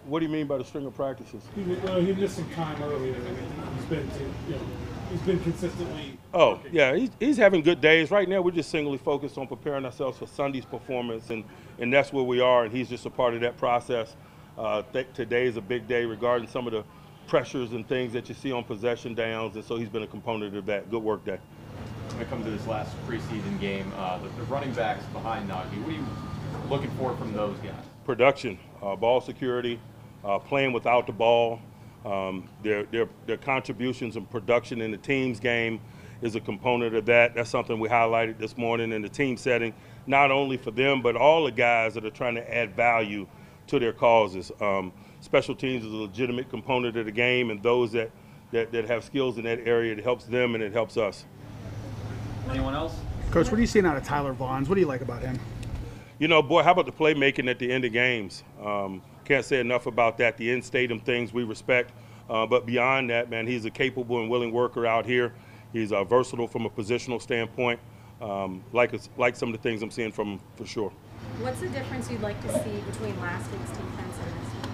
What 0.05 0.19
do 0.19 0.25
you 0.25 0.31
mean 0.31 0.45
by 0.45 0.57
the 0.57 0.65
string 0.65 0.85
of 0.85 0.93
practices? 0.93 1.41
He, 1.55 1.61
well, 1.63 2.01
he 2.01 2.11
missed 2.11 2.35
some 2.35 2.49
time 2.49 2.83
earlier. 2.83 3.13
He's 3.13 3.85
been, 3.85 4.09
to, 4.09 4.19
you 4.19 4.55
know, 4.55 4.61
he's 5.09 5.21
been 5.21 5.39
consistently. 5.39 6.17
Oh, 6.33 6.59
yeah, 6.69 6.93
he's, 6.95 7.11
he's 7.17 7.37
having 7.37 7.61
good 7.61 7.79
days. 7.79 8.11
Right 8.11 8.27
now, 8.27 8.41
we're 8.41 8.51
just 8.51 8.71
singly 8.71 8.97
focused 8.97 9.37
on 9.37 9.47
preparing 9.47 9.85
ourselves 9.85 10.17
for 10.17 10.27
Sunday's 10.27 10.65
performance, 10.65 11.29
and, 11.29 11.45
and 11.79 11.93
that's 11.93 12.11
where 12.11 12.25
we 12.25 12.41
are, 12.41 12.65
and 12.65 12.73
he's 12.73 12.89
just 12.89 13.05
a 13.05 13.09
part 13.09 13.35
of 13.35 13.41
that 13.41 13.55
process. 13.55 14.17
Uh, 14.57 14.83
th- 14.91 15.07
today 15.13 15.45
is 15.45 15.55
a 15.55 15.61
big 15.61 15.87
day 15.87 16.03
regarding 16.03 16.49
some 16.49 16.67
of 16.67 16.73
the 16.73 16.83
pressures 17.27 17.71
and 17.71 17.87
things 17.87 18.11
that 18.11 18.27
you 18.27 18.35
see 18.35 18.51
on 18.51 18.65
possession 18.65 19.13
downs, 19.15 19.55
and 19.55 19.63
so 19.63 19.77
he's 19.77 19.87
been 19.87 20.03
a 20.03 20.07
component 20.07 20.57
of 20.57 20.65
that. 20.65 20.91
Good 20.91 21.01
work 21.01 21.23
day. 21.23 21.39
When 22.13 22.21
it 22.21 22.29
comes 22.29 22.45
to 22.45 22.51
this 22.51 22.67
last 22.67 22.95
preseason 23.07 23.59
game, 23.59 23.91
uh, 23.97 24.17
the, 24.19 24.29
the 24.29 24.43
running 24.43 24.73
backs 24.73 25.03
behind 25.07 25.49
Najee, 25.49 25.81
what 25.81 25.89
are 25.89 25.91
you 25.91 26.05
looking 26.69 26.91
for 26.91 27.15
from 27.17 27.33
those 27.33 27.57
guys? 27.59 27.85
production, 28.03 28.57
uh, 28.81 28.95
ball 28.95 29.21
security, 29.21 29.79
uh, 30.23 30.39
playing 30.39 30.73
without 30.73 31.07
the 31.07 31.13
ball. 31.13 31.61
Um, 32.05 32.49
their, 32.63 32.83
their, 32.85 33.07
their 33.27 33.37
contributions 33.37 34.15
and 34.15 34.29
production 34.29 34.81
in 34.81 34.89
the 34.91 34.97
team's 34.97 35.39
game 35.39 35.79
is 36.21 36.35
a 36.35 36.39
component 36.39 36.95
of 36.95 37.05
that. 37.05 37.35
That's 37.35 37.49
something 37.49 37.79
we 37.79 37.89
highlighted 37.89 38.39
this 38.39 38.57
morning 38.57 38.91
in 38.91 39.01
the 39.01 39.09
team 39.09 39.37
setting, 39.37 39.73
not 40.07 40.31
only 40.31 40.57
for 40.57 40.71
them, 40.71 41.01
but 41.01 41.15
all 41.15 41.45
the 41.45 41.51
guys 41.51 41.93
that 41.93 42.05
are 42.05 42.11
trying 42.11 42.35
to 42.35 42.55
add 42.55 42.75
value 42.75 43.27
to 43.67 43.79
their 43.79 43.93
causes. 43.93 44.51
Um, 44.59 44.91
special 45.19 45.55
teams 45.55 45.85
is 45.85 45.93
a 45.93 45.95
legitimate 45.95 46.49
component 46.49 46.97
of 46.97 47.05
the 47.05 47.11
game, 47.11 47.51
and 47.51 47.61
those 47.61 47.91
that, 47.91 48.11
that, 48.51 48.71
that 48.71 48.85
have 48.85 49.03
skills 49.03 49.37
in 49.37 49.43
that 49.43 49.59
area, 49.59 49.93
it 49.93 50.03
helps 50.03 50.25
them 50.25 50.55
and 50.55 50.63
it 50.63 50.73
helps 50.73 50.97
us. 50.97 51.25
Anyone 52.51 52.75
else? 52.75 52.93
Coach, 53.31 53.49
what 53.49 53.57
are 53.57 53.61
you 53.61 53.67
seeing 53.67 53.85
out 53.85 53.95
of 53.95 54.03
Tyler 54.03 54.33
Vaughns? 54.33 54.67
What 54.67 54.75
do 54.75 54.81
you 54.81 54.87
like 54.87 54.99
about 54.99 55.21
him? 55.21 55.39
You 56.19 56.27
know, 56.27 56.41
boy, 56.41 56.63
how 56.63 56.73
about 56.73 56.85
the 56.85 56.91
playmaking 56.91 57.49
at 57.49 57.59
the 57.59 57.71
end 57.71 57.85
of 57.85 57.93
games? 57.93 58.43
Um, 58.61 59.01
can't 59.23 59.45
say 59.45 59.61
enough 59.61 59.85
about 59.85 60.17
that. 60.17 60.35
The 60.35 60.51
in 60.51 60.61
stadium 60.61 60.99
things 60.99 61.31
we 61.31 61.45
respect. 61.45 61.93
Uh, 62.29 62.45
but 62.45 62.65
beyond 62.65 63.09
that, 63.09 63.29
man, 63.29 63.47
he's 63.47 63.63
a 63.63 63.69
capable 63.69 64.19
and 64.19 64.29
willing 64.29 64.51
worker 64.51 64.85
out 64.85 65.05
here. 65.05 65.33
He's 65.71 65.93
uh, 65.93 66.03
versatile 66.03 66.47
from 66.47 66.65
a 66.65 66.69
positional 66.69 67.21
standpoint. 67.21 67.79
Um, 68.21 68.65
like, 68.73 68.93
like 69.17 69.37
some 69.37 69.49
of 69.49 69.53
the 69.53 69.61
things 69.61 69.81
I'm 69.81 69.89
seeing 69.89 70.11
from 70.11 70.33
him 70.33 70.39
for 70.57 70.65
sure. 70.65 70.91
What's 71.39 71.61
the 71.61 71.69
difference 71.69 72.11
you'd 72.11 72.21
like 72.21 72.39
to 72.41 72.51
see 72.63 72.81
between 72.81 73.17
last 73.21 73.49
week's 73.49 73.69
defense 73.69 74.17
and 74.17 74.45
this 74.45 74.53
week? 74.55 74.71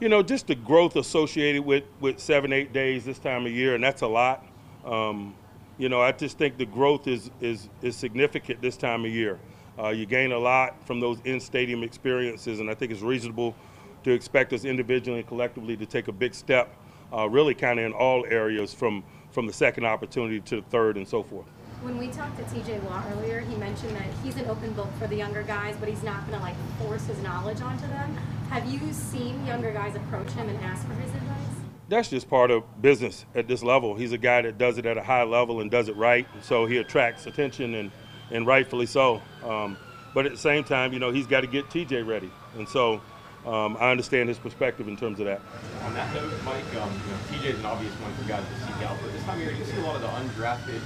You 0.00 0.08
know, 0.08 0.22
just 0.24 0.48
the 0.48 0.56
growth 0.56 0.96
associated 0.96 1.64
with, 1.64 1.84
with 2.00 2.18
seven, 2.18 2.52
eight 2.52 2.72
days 2.72 3.04
this 3.04 3.20
time 3.20 3.46
of 3.46 3.52
year, 3.52 3.76
and 3.76 3.84
that's 3.84 4.02
a 4.02 4.08
lot. 4.08 4.44
Um, 4.84 5.34
you 5.78 5.88
know, 5.88 6.00
I 6.00 6.12
just 6.12 6.38
think 6.38 6.58
the 6.58 6.66
growth 6.66 7.06
is, 7.06 7.30
is, 7.40 7.68
is 7.82 7.96
significant 7.96 8.60
this 8.60 8.76
time 8.76 9.04
of 9.04 9.10
year. 9.10 9.38
Uh, 9.78 9.90
you 9.90 10.06
gain 10.06 10.32
a 10.32 10.38
lot 10.38 10.74
from 10.84 10.98
those 10.98 11.18
in-stadium 11.24 11.82
experiences, 11.82 12.60
and 12.60 12.68
I 12.68 12.74
think 12.74 12.90
it's 12.90 13.00
reasonable 13.00 13.54
to 14.02 14.10
expect 14.10 14.52
us 14.52 14.64
individually 14.64 15.20
and 15.20 15.28
collectively 15.28 15.76
to 15.76 15.86
take 15.86 16.08
a 16.08 16.12
big 16.12 16.34
step, 16.34 16.74
uh, 17.12 17.28
really 17.28 17.54
kind 17.54 17.78
of 17.78 17.86
in 17.86 17.92
all 17.92 18.26
areas, 18.26 18.74
from 18.74 19.04
from 19.30 19.46
the 19.46 19.52
second 19.52 19.84
opportunity 19.84 20.40
to 20.40 20.56
the 20.56 20.62
third 20.62 20.96
and 20.96 21.06
so 21.06 21.22
forth. 21.22 21.46
When 21.82 21.96
we 21.96 22.08
talked 22.08 22.36
to 22.38 22.44
TJ 22.44 22.82
Watt 22.82 23.04
earlier, 23.12 23.40
he 23.40 23.54
mentioned 23.56 23.94
that 23.94 24.06
he's 24.24 24.36
an 24.36 24.46
open 24.48 24.72
book 24.72 24.88
for 24.98 25.06
the 25.06 25.16
younger 25.16 25.42
guys, 25.42 25.76
but 25.78 25.88
he's 25.88 26.02
not 26.02 26.26
going 26.26 26.38
to 26.38 26.44
like 26.44 26.56
force 26.80 27.06
his 27.06 27.22
knowledge 27.22 27.60
onto 27.60 27.86
them. 27.86 28.16
Have 28.50 28.66
you 28.66 28.92
seen 28.92 29.46
younger 29.46 29.70
guys 29.70 29.94
approach 29.94 30.30
him 30.32 30.48
and 30.48 30.58
ask 30.64 30.86
for 30.86 30.94
his 30.94 31.14
advice? 31.14 31.47
That's 31.88 32.10
just 32.10 32.28
part 32.28 32.50
of 32.50 32.64
business 32.82 33.24
at 33.34 33.48
this 33.48 33.62
level. 33.62 33.94
He's 33.94 34.12
a 34.12 34.18
guy 34.18 34.42
that 34.42 34.58
does 34.58 34.76
it 34.76 34.84
at 34.84 34.98
a 34.98 35.02
high 35.02 35.22
level 35.22 35.60
and 35.60 35.70
does 35.70 35.88
it 35.88 35.96
right, 35.96 36.26
so 36.42 36.66
he 36.66 36.76
attracts 36.76 37.26
attention 37.26 37.74
and 37.74 37.90
and 38.30 38.46
rightfully 38.46 38.84
so. 38.84 39.22
Um, 39.42 39.78
but 40.14 40.26
at 40.26 40.32
the 40.32 40.38
same 40.38 40.64
time, 40.64 40.92
you 40.92 40.98
know, 40.98 41.10
he's 41.10 41.26
got 41.26 41.40
to 41.40 41.46
get 41.46 41.70
TJ 41.70 42.06
ready, 42.06 42.30
and 42.58 42.68
so 42.68 43.00
um, 43.46 43.78
I 43.80 43.90
understand 43.90 44.28
his 44.28 44.38
perspective 44.38 44.86
in 44.88 44.98
terms 44.98 45.20
of 45.20 45.26
that. 45.26 45.40
On 45.84 45.94
that 45.94 46.12
note, 46.12 46.30
Mike, 46.44 46.62
um, 46.76 46.92
you 46.92 47.38
know, 47.38 47.42
TJ 47.42 47.54
is 47.54 47.58
an 47.60 47.64
obvious 47.64 47.92
one 47.94 48.12
for 48.14 48.28
guys 48.28 48.44
to 48.44 48.66
seek 48.66 48.86
out, 48.86 48.98
but 49.00 49.10
this 49.12 49.22
time 49.24 49.38
of 49.38 49.44
year 49.44 49.54
you 49.54 49.64
see 49.64 49.78
a 49.78 49.80
lot 49.80 49.96
of 49.96 50.02
the 50.02 50.08
undrafted 50.08 50.80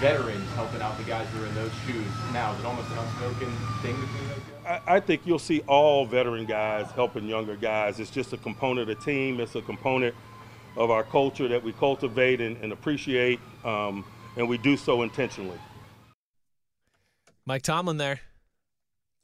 veterans 0.00 0.50
helping 0.54 0.82
out 0.82 0.98
the 0.98 1.04
guys 1.04 1.28
who 1.28 1.44
are 1.44 1.46
in 1.46 1.54
those 1.54 1.72
shoes. 1.86 2.06
Now, 2.32 2.52
is 2.54 2.58
it 2.58 2.66
almost 2.66 2.90
an 2.90 2.98
unspoken 2.98 3.52
thing 3.82 3.94
between 4.00 4.28
those 4.28 4.42
guys? 4.64 4.80
I, 4.88 4.96
I 4.96 5.00
think 5.00 5.22
you'll 5.24 5.38
see 5.38 5.60
all 5.68 6.06
veteran 6.06 6.46
guys 6.46 6.90
helping 6.92 7.26
younger 7.28 7.54
guys. 7.54 8.00
It's 8.00 8.10
just 8.10 8.32
a 8.32 8.38
component 8.38 8.90
of 8.90 8.98
the 8.98 9.04
team. 9.04 9.38
It's 9.38 9.54
a 9.54 9.62
component 9.62 10.14
of 10.76 10.90
our 10.90 11.02
culture 11.02 11.48
that 11.48 11.62
we 11.62 11.72
cultivate 11.72 12.40
and, 12.40 12.56
and 12.58 12.72
appreciate, 12.72 13.40
um, 13.64 14.04
and 14.36 14.48
we 14.48 14.58
do 14.58 14.76
so 14.76 15.02
intentionally. 15.02 15.58
Mike 17.46 17.62
Tomlin 17.62 17.96
there. 17.96 18.20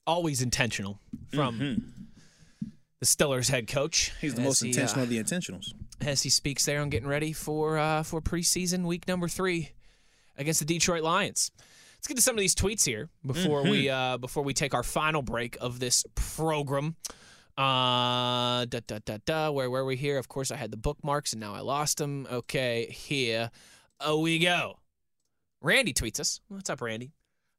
Always 0.07 0.41
intentional 0.41 1.01
from 1.35 1.93
the 3.01 3.07
Steelers 3.07 3.51
head 3.51 3.67
coach. 3.67 4.13
He's 4.21 4.35
the 4.35 4.43
as 4.43 4.47
most 4.47 4.61
he, 4.63 4.69
intentional 4.69 5.01
uh, 5.01 5.05
of 5.05 5.09
the 5.11 5.19
intentionals. 5.23 5.73
as 6.01 6.23
he 6.23 6.31
speaks 6.31 6.65
there 6.65 6.81
on 6.81 6.91
getting 6.91 7.09
ready 7.09 7.33
for 7.33 7.77
uh, 7.79 8.03
for 8.05 8.21
preseason 8.21 8.85
week 8.85 9.09
number 9.09 9.27
three 9.27 9.71
against 10.39 10.61
the 10.61 10.67
Detroit 10.67 11.03
Lions. 11.03 11.51
Let's 11.57 11.67
Let's 11.97 12.07
get 12.09 12.17
to 12.19 12.23
some 12.23 12.37
of 12.37 12.41
these 12.41 12.55
tweets 12.55 12.85
here 12.85 13.09
before 13.27 13.63
Mm-hmm. 13.63 13.71
we 13.71 13.89
uh, 13.91 14.17
before 14.19 14.45
we 14.45 14.55
take 14.55 14.75
our 14.75 14.85
final 14.85 15.23
break 15.23 15.57
of 15.61 15.81
this 15.81 16.05
program. 16.15 16.95
Uh, 17.59 18.67
da, 18.67 18.81
da, 18.87 18.99
da, 19.05 19.19
da. 19.25 19.51
Where 19.51 19.71
were 19.71 19.85
we 19.85 19.97
here? 19.97 20.19
Of 20.19 20.29
course, 20.29 20.51
I 20.51 20.57
had 20.57 20.71
the 20.71 20.77
bookmarks 20.77 21.33
and 21.33 21.41
now 21.41 21.55
I 21.55 21.61
lost 21.61 21.99
them. 21.99 22.27
Okay, 22.31 22.87
here 22.91 23.51
oh, 24.01 24.21
we 24.21 24.39
go. 24.39 24.79
Randy 25.61 25.93
tweets 25.93 26.21
us. 26.21 26.41
What's 26.49 26.71
up, 26.71 26.81
Randy? 26.81 27.13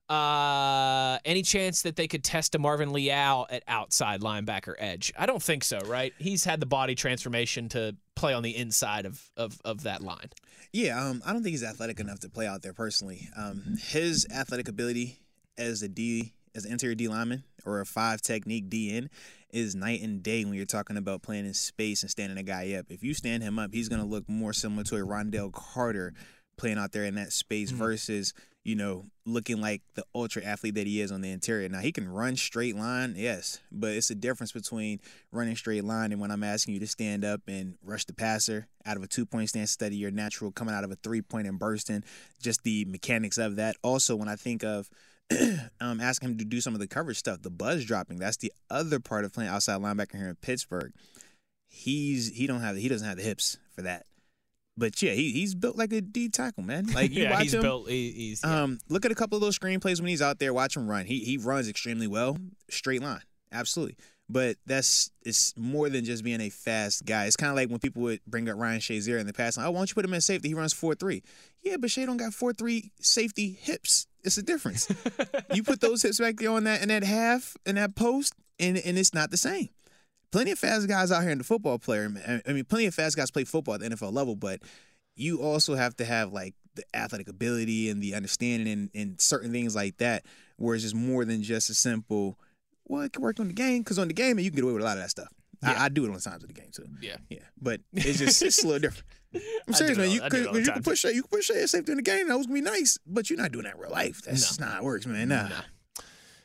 Uh, 0.09 1.17
any 1.25 1.41
chance 1.41 1.81
that 1.81 1.97
they 1.97 2.07
could 2.07 2.23
test 2.23 2.55
a 2.55 2.59
Marvin 2.59 2.93
Leal 2.93 3.45
at 3.49 3.63
outside 3.67 4.21
linebacker 4.21 4.73
edge? 4.77 5.11
I 5.17 5.25
don't 5.25 5.43
think 5.43 5.65
so, 5.65 5.79
right? 5.79 6.13
He's 6.17 6.45
had 6.45 6.61
the 6.61 6.65
body 6.65 6.95
transformation 6.95 7.67
to 7.69 7.95
play 8.15 8.33
on 8.33 8.41
the 8.41 8.55
inside 8.55 9.05
of 9.05 9.21
of, 9.35 9.59
of 9.65 9.83
that 9.83 10.01
line. 10.01 10.29
Yeah, 10.71 11.01
um, 11.01 11.21
I 11.25 11.33
don't 11.33 11.43
think 11.43 11.51
he's 11.51 11.63
athletic 11.63 11.99
enough 11.99 12.19
to 12.21 12.29
play 12.29 12.47
out 12.47 12.61
there 12.61 12.73
personally. 12.73 13.29
Um, 13.35 13.77
his 13.81 14.25
athletic 14.33 14.69
ability 14.69 15.19
as 15.57 15.81
a 15.81 15.89
D, 15.89 16.33
as 16.55 16.65
an 16.65 16.71
interior 16.71 16.95
D 16.95 17.07
lineman 17.07 17.43
or 17.65 17.81
a 17.81 17.85
five 17.85 18.21
technique 18.21 18.69
DN 18.69 19.09
is 19.51 19.75
night 19.75 20.01
and 20.01 20.21
day 20.21 20.43
when 20.43 20.53
you're 20.53 20.65
talking 20.65 20.97
about 20.97 21.21
playing 21.21 21.45
in 21.45 21.53
space 21.53 22.01
and 22.01 22.11
standing 22.11 22.37
a 22.37 22.43
guy 22.43 22.73
up. 22.73 22.87
If 22.89 23.03
you 23.03 23.13
stand 23.13 23.43
him 23.43 23.59
up, 23.59 23.73
he's 23.73 23.89
going 23.89 24.01
to 24.01 24.07
look 24.07 24.27
more 24.27 24.53
similar 24.53 24.83
to 24.85 24.97
a 24.97 24.99
Rondell 24.99 25.51
Carter 25.51 26.13
playing 26.57 26.77
out 26.77 26.91
there 26.91 27.05
in 27.05 27.15
that 27.15 27.31
space 27.31 27.69
mm-hmm. 27.69 27.79
versus 27.79 28.33
you 28.63 28.75
know 28.75 29.05
looking 29.25 29.61
like 29.61 29.81
the 29.95 30.03
ultra 30.13 30.43
athlete 30.43 30.75
that 30.75 30.87
he 30.87 30.99
is 30.99 31.11
on 31.11 31.21
the 31.21 31.31
interior. 31.31 31.69
Now 31.69 31.79
he 31.79 31.91
can 31.91 32.07
run 32.09 32.35
straight 32.35 32.75
line, 32.75 33.13
yes, 33.15 33.59
but 33.71 33.91
it's 33.91 34.09
a 34.09 34.15
difference 34.15 34.51
between 34.51 34.99
running 35.31 35.55
straight 35.55 35.83
line 35.83 36.11
and 36.11 36.19
when 36.19 36.31
I'm 36.31 36.43
asking 36.43 36.73
you 36.73 36.79
to 36.81 36.87
stand 36.87 37.23
up 37.23 37.41
and 37.47 37.75
rush 37.83 38.05
the 38.05 38.13
passer 38.13 38.67
out 38.85 38.97
of 38.97 39.03
a 39.03 39.07
two 39.07 39.25
point 39.25 39.49
stance, 39.49 39.71
study 39.71 39.95
your 39.95 40.11
natural 40.11 40.51
coming 40.51 40.75
out 40.75 40.83
of 40.83 40.91
a 40.91 40.95
three 40.95 41.21
point 41.21 41.47
and 41.47 41.59
bursting, 41.59 42.03
just 42.41 42.63
the 42.63 42.85
mechanics 42.85 43.37
of 43.37 43.55
that. 43.55 43.75
Also, 43.83 44.15
when 44.15 44.27
I 44.27 44.35
think 44.35 44.63
of 44.63 44.89
um, 45.81 45.99
asking 45.99 46.29
him 46.29 46.37
to 46.37 46.45
do 46.45 46.61
some 46.61 46.73
of 46.73 46.79
the 46.79 46.87
coverage 46.87 47.17
stuff, 47.17 47.41
the 47.41 47.49
buzz 47.49 47.85
dropping, 47.85 48.17
that's 48.17 48.37
the 48.37 48.51
other 48.69 48.99
part 48.99 49.25
of 49.25 49.33
playing 49.33 49.49
outside 49.49 49.81
linebacker 49.81 50.17
here 50.17 50.29
in 50.29 50.35
Pittsburgh. 50.35 50.93
He's 51.67 52.29
he 52.33 52.47
don't 52.47 52.61
have 52.61 52.77
he 52.77 52.87
doesn't 52.87 53.07
have 53.07 53.17
the 53.17 53.23
hips 53.23 53.57
for 53.75 53.81
that. 53.81 54.05
But 54.77 55.01
yeah, 55.01 55.13
he 55.13 55.31
he's 55.31 55.55
built 55.55 55.75
like 55.75 55.91
a 55.91 56.01
D 56.01 56.29
tackle, 56.29 56.63
man. 56.63 56.85
Like 56.93 57.11
you 57.11 57.23
yeah, 57.23 57.31
watch 57.31 57.43
he's 57.43 57.53
him. 57.55 57.61
built. 57.61 57.89
He, 57.89 58.11
he's 58.11 58.41
yeah. 58.43 58.63
Um, 58.63 58.79
look 58.89 59.05
at 59.05 59.11
a 59.11 59.15
couple 59.15 59.35
of 59.35 59.41
those 59.41 59.57
screenplays 59.57 59.99
when 59.99 60.07
he's 60.07 60.21
out 60.21 60.39
there. 60.39 60.53
Watch 60.53 60.77
him 60.77 60.87
run. 60.87 61.05
He 61.05 61.19
he 61.19 61.37
runs 61.37 61.67
extremely 61.67 62.07
well, 62.07 62.37
straight 62.69 63.01
line, 63.01 63.21
absolutely. 63.51 63.97
But 64.29 64.57
that's 64.65 65.09
it's 65.23 65.53
more 65.57 65.89
than 65.89 66.03
just 66.03 66.23
being 66.23 66.41
a 66.41 66.49
fast 66.49 67.05
guy. 67.05 67.25
It's 67.25 67.37
kind 67.37 67.49
of 67.49 67.55
like 67.55 67.69
when 67.69 67.79
people 67.79 68.01
would 68.03 68.19
bring 68.27 68.49
up 68.49 68.57
Ryan 68.57 68.81
Shazier 68.81 69.19
in 69.19 69.27
the 69.27 69.33
past. 69.33 69.57
Like, 69.57 69.67
oh, 69.67 69.71
why 69.71 69.79
don't 69.79 69.89
you 69.89 69.95
put 69.95 70.03
him 70.03 70.13
in 70.13 70.21
safety? 70.21 70.49
He 70.49 70.53
runs 70.53 70.73
four 70.73 70.95
three. 70.95 71.23
Yeah, 71.63 71.77
but 71.77 71.89
Shay 71.89 72.05
don't 72.05 72.17
got 72.17 72.33
four 72.33 72.51
three 72.51 72.91
safety 72.99 73.57
hips. 73.61 74.07
It's 74.23 74.37
a 74.37 74.43
difference. 74.43 74.91
you 75.53 75.63
put 75.63 75.79
those 75.79 76.01
hips 76.01 76.19
back 76.19 76.35
there 76.37 76.51
on 76.51 76.65
that 76.65 76.81
in 76.81 76.89
that 76.89 77.03
half 77.03 77.55
in 77.65 77.75
that 77.75 77.95
post, 77.95 78.33
and 78.59 78.77
and 78.77 78.97
it's 78.97 79.13
not 79.13 79.31
the 79.31 79.37
same. 79.37 79.69
Plenty 80.31 80.51
of 80.51 80.59
fast 80.59 80.89
guys 80.89 81.11
out 81.11 81.21
here 81.21 81.31
in 81.31 81.37
the 81.37 81.45
football 81.45 81.79
player. 81.79 82.11
I 82.45 82.51
mean, 82.51 82.65
plenty 82.65 82.85
of 82.85 82.93
fast 82.93 83.15
guys 83.15 83.31
play 83.31 83.45
football 83.45 83.75
at 83.75 83.79
the 83.79 83.89
NFL 83.89 84.11
level, 84.11 84.35
but 84.35 84.59
you 85.15 85.41
also 85.41 85.75
have 85.75 85.95
to 85.97 86.05
have 86.05 86.33
like 86.33 86.53
the 86.75 86.83
athletic 86.93 87.27
ability 87.29 87.89
and 87.89 88.01
the 88.01 88.13
understanding 88.13 88.67
and, 88.71 88.89
and 88.93 89.21
certain 89.21 89.51
things 89.51 89.75
like 89.75 89.97
that, 89.97 90.25
where 90.57 90.75
it's 90.75 90.83
just 90.83 90.95
more 90.95 91.25
than 91.25 91.43
just 91.43 91.69
a 91.69 91.73
simple, 91.73 92.37
well, 92.87 93.03
it 93.03 93.13
can 93.13 93.21
work 93.21 93.39
on 93.39 93.47
the 93.47 93.53
game 93.53 93.79
because 93.79 93.99
on 93.99 94.07
the 94.07 94.13
game 94.13 94.39
you 94.39 94.49
can 94.49 94.55
get 94.55 94.63
away 94.63 94.73
with 94.73 94.81
a 94.81 94.85
lot 94.85 94.97
of 94.97 95.03
that 95.03 95.09
stuff. 95.09 95.29
I, 95.63 95.85
I 95.85 95.89
do 95.89 96.05
it 96.05 96.09
on 96.09 96.13
the 96.13 96.21
times 96.21 96.43
of 96.43 96.49
the 96.49 96.53
game 96.53 96.69
too. 96.71 96.85
Yeah. 97.01 97.17
yeah, 97.29 97.39
but 97.59 97.81
it's 97.93 98.19
just 98.19 98.41
it's 98.43 98.63
a 98.63 98.67
little 98.67 98.79
different. 98.79 99.05
I'm 99.67 99.73
serious, 99.73 99.97
man. 99.97 100.11
You 100.11 100.23
it 100.23 100.29
could 100.29 100.55
you 100.55 100.71
can 100.71 100.83
push 100.83 101.03
you 101.03 101.23
can 101.23 101.29
push 101.29 101.49
a 101.49 101.67
safety 101.67 101.91
in 101.91 101.97
the 101.97 102.03
game. 102.03 102.27
That 102.27 102.37
was 102.37 102.47
gonna 102.47 102.59
be 102.59 102.61
nice, 102.61 102.97
but 103.05 103.29
you're 103.29 103.39
not 103.39 103.51
doing 103.51 103.63
that 103.65 103.75
in 103.75 103.79
real 103.81 103.91
life. 103.91 104.21
That's 104.23 104.47
just 104.47 104.59
not 104.59 104.69
how 104.69 104.77
it 104.79 104.83
works, 104.83 105.05
man. 105.05 105.29
Nah. 105.29 105.47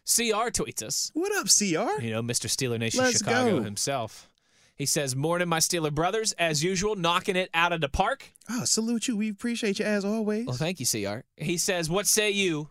CR 0.05 0.50
tweets 0.50 0.83
us. 0.83 1.11
What 1.14 1.31
up, 1.37 1.46
CR? 1.46 2.02
You 2.02 2.11
know, 2.11 2.22
Mr. 2.22 2.46
Steeler 2.48 2.78
Nation 2.78 3.05
Let's 3.05 3.18
Chicago 3.18 3.59
go. 3.59 3.62
himself. 3.62 4.28
He 4.74 4.87
says, 4.87 5.14
"Morning, 5.14 5.48
my 5.48 5.59
Steeler 5.59 5.94
brothers, 5.94 6.33
as 6.33 6.64
usual, 6.64 6.96
knocking 6.96 7.37
it 7.37 7.50
out 7.55 7.72
of 7.72 7.81
the 7.81 7.88
park." 7.88 8.33
Oh, 8.50 8.64
salute 8.64 9.07
you. 9.07 9.16
We 9.16 9.31
appreciate 9.31 9.78
you 9.78 9.85
as 9.85 10.05
always. 10.05 10.46
Well, 10.46 10.57
thank 10.57 10.81
you, 10.81 10.87
CR. 10.87 11.20
He 11.37 11.57
says, 11.57 11.88
"What 11.88 12.07
say 12.07 12.31
you 12.31 12.68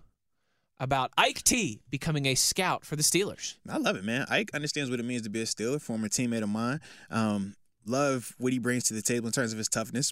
about 0.82 1.12
Ike 1.18 1.44
T 1.44 1.80
becoming 1.90 2.26
a 2.26 2.36
scout 2.36 2.84
for 2.84 2.98
the 2.98 3.04
Steelers?" 3.04 3.56
I 3.70 3.78
love 3.78 3.96
it, 3.96 4.04
man. 4.04 4.26
Ike 4.30 4.52
understands 4.54 4.90
what 4.90 5.00
it 5.00 5.04
means 5.04 5.22
to 5.22 5.30
be 5.30 5.42
a 5.42 5.46
Steeler, 5.46 5.82
former 5.82 6.10
teammate 6.10 6.44
of 6.44 6.50
mine. 6.50 6.82
Um, 7.10 7.56
love 7.86 8.36
what 8.38 8.52
he 8.52 8.60
brings 8.60 8.84
to 8.86 8.94
the 8.94 9.02
table 9.02 9.28
in 9.28 9.32
terms 9.32 9.54
of 9.54 9.58
his 9.58 9.70
toughness. 9.70 10.12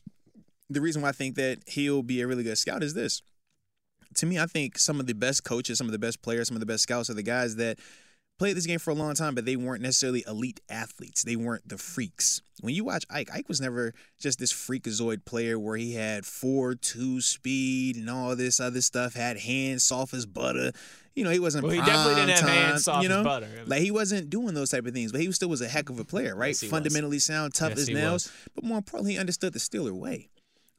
The 0.70 0.80
reason 0.80 1.02
why 1.02 1.10
I 1.10 1.14
think 1.14 1.36
that 1.36 1.68
he'll 1.68 2.04
be 2.04 2.22
a 2.22 2.28
really 2.28 2.44
good 2.44 2.58
scout 2.58 2.84
is 2.84 2.94
this. 2.94 3.22
To 4.16 4.26
me, 4.26 4.40
I 4.40 4.46
think 4.46 4.78
some 4.78 5.00
of 5.00 5.08
the 5.08 5.14
best 5.14 5.44
coaches, 5.44 5.78
some 5.78 5.88
of 5.88 5.92
the 5.92 6.00
best 6.00 6.22
players, 6.22 6.48
some 6.48 6.56
of 6.56 6.62
the 6.62 6.66
best 6.66 6.84
scouts 6.84 7.10
are 7.10 7.14
the 7.16 7.24
guys 7.24 7.58
that 7.58 7.80
played 8.40 8.58
this 8.58 8.66
game 8.66 8.80
for 8.80 8.90
a 8.90 8.96
long 8.96 9.14
time, 9.14 9.36
but 9.36 9.46
they 9.46 9.56
weren't 9.56 9.82
necessarily 9.84 10.24
elite 10.28 10.60
athletes. 10.70 11.24
They 11.24 11.36
weren't 11.36 11.68
the 11.68 11.78
freaks. 11.78 12.42
When 12.62 12.74
you 12.74 12.84
watch 12.84 13.06
Ike, 13.10 13.30
Ike 13.34 13.48
was 13.48 13.62
never 13.62 13.94
just 14.20 14.40
this 14.40 14.52
freakazoid 14.52 15.24
player 15.26 15.60
where 15.60 15.78
he 15.78 15.94
had 15.94 16.26
four 16.26 16.74
two 16.76 17.22
speed 17.22 17.96
and 17.98 18.10
all 18.10 18.36
this 18.36 18.60
other 18.60 18.82
stuff, 18.82 19.14
had 19.14 19.38
hands 19.38 19.84
soft 19.84 20.14
as 20.14 20.26
butter. 20.26 20.72
You 21.16 21.24
know, 21.26 21.32
he 21.32 21.40
wasn't. 21.40 21.66
Well, 21.66 21.74
he 21.74 21.80
definitely 21.82 22.16
didn't 22.16 22.30
have 22.32 22.40
time, 22.40 22.50
hands 22.50 22.84
soft 22.86 23.04
you 23.04 23.10
as 23.10 23.16
know? 23.18 23.24
butter. 23.24 23.50
Like 23.66 23.82
he 23.82 23.92
wasn't 23.92 24.30
doing 24.30 24.54
those 24.56 24.70
type 24.72 24.86
of 24.86 24.94
things, 24.94 25.12
but 25.12 25.22
he 25.22 25.32
still 25.32 25.50
was 25.50 25.62
a 25.62 25.68
heck 25.68 25.90
of 25.90 26.00
a 26.00 26.06
player, 26.06 26.36
right? 26.36 26.48
Yes, 26.50 26.62
he 26.62 26.68
was. 26.68 26.72
Fundamentally 26.72 27.20
sound, 27.20 27.54
tough 27.54 27.72
Yes, 27.72 27.80
as 27.80 27.90
nails, 27.90 28.14
was. 28.26 28.32
but 28.56 28.64
more 28.64 28.78
importantly, 28.78 29.14
he 29.14 29.20
understood 29.20 29.54
the 29.54 29.60
Steeler 29.60 29.92
way. 29.92 30.30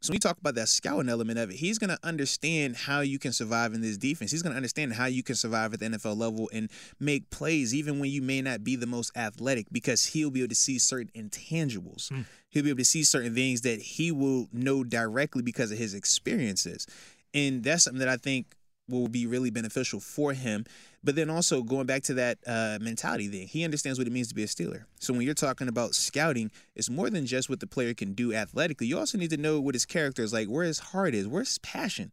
So 0.02 0.10
when 0.10 0.14
you 0.14 0.20
talk 0.20 0.38
about 0.38 0.54
that 0.54 0.68
scouting 0.68 1.10
element 1.10 1.38
of 1.38 1.50
it, 1.50 1.56
he's 1.56 1.78
going 1.78 1.90
to 1.90 1.98
understand 2.02 2.74
how 2.74 3.00
you 3.00 3.18
can 3.18 3.32
survive 3.32 3.74
in 3.74 3.82
this 3.82 3.98
defense. 3.98 4.30
He's 4.30 4.40
going 4.40 4.52
to 4.52 4.56
understand 4.56 4.94
how 4.94 5.04
you 5.06 5.22
can 5.22 5.34
survive 5.34 5.74
at 5.74 5.80
the 5.80 5.86
NFL 5.86 6.16
level 6.16 6.48
and 6.54 6.70
make 6.98 7.28
plays 7.28 7.74
even 7.74 7.98
when 7.98 8.10
you 8.10 8.22
may 8.22 8.40
not 8.40 8.64
be 8.64 8.76
the 8.76 8.86
most 8.86 9.14
athletic 9.14 9.66
because 9.70 10.06
he'll 10.06 10.30
be 10.30 10.40
able 10.40 10.48
to 10.48 10.54
see 10.54 10.78
certain 10.78 11.10
intangibles. 11.14 12.08
Hmm. 12.08 12.22
He'll 12.48 12.62
be 12.64 12.70
able 12.70 12.78
to 12.78 12.84
see 12.84 13.04
certain 13.04 13.34
things 13.34 13.60
that 13.60 13.80
he 13.80 14.10
will 14.10 14.48
know 14.52 14.84
directly 14.84 15.42
because 15.42 15.70
of 15.70 15.76
his 15.76 15.92
experiences. 15.92 16.86
And 17.34 17.62
that's 17.62 17.84
something 17.84 18.00
that 18.00 18.08
I 18.08 18.16
think 18.16 18.54
will 18.88 19.08
be 19.08 19.26
really 19.26 19.50
beneficial 19.50 20.00
for 20.00 20.32
him. 20.32 20.64
But 21.02 21.16
then 21.16 21.30
also 21.30 21.62
going 21.62 21.86
back 21.86 22.02
to 22.04 22.14
that 22.14 22.38
uh, 22.46 22.78
mentality 22.80 23.28
thing, 23.28 23.48
he 23.48 23.64
understands 23.64 23.98
what 23.98 24.06
it 24.06 24.12
means 24.12 24.28
to 24.28 24.34
be 24.34 24.42
a 24.42 24.46
Steeler. 24.46 24.84
So 24.98 25.14
when 25.14 25.22
you're 25.22 25.34
talking 25.34 25.66
about 25.66 25.94
scouting, 25.94 26.50
it's 26.74 26.90
more 26.90 27.08
than 27.08 27.24
just 27.24 27.48
what 27.48 27.60
the 27.60 27.66
player 27.66 27.94
can 27.94 28.12
do 28.12 28.34
athletically. 28.34 28.86
You 28.86 28.98
also 28.98 29.16
need 29.16 29.30
to 29.30 29.38
know 29.38 29.60
what 29.60 29.74
his 29.74 29.86
character 29.86 30.22
is 30.22 30.32
like, 30.32 30.48
where 30.48 30.64
his 30.64 30.78
heart 30.78 31.14
is, 31.14 31.26
where's 31.26 31.48
his 31.48 31.58
passion. 31.58 32.12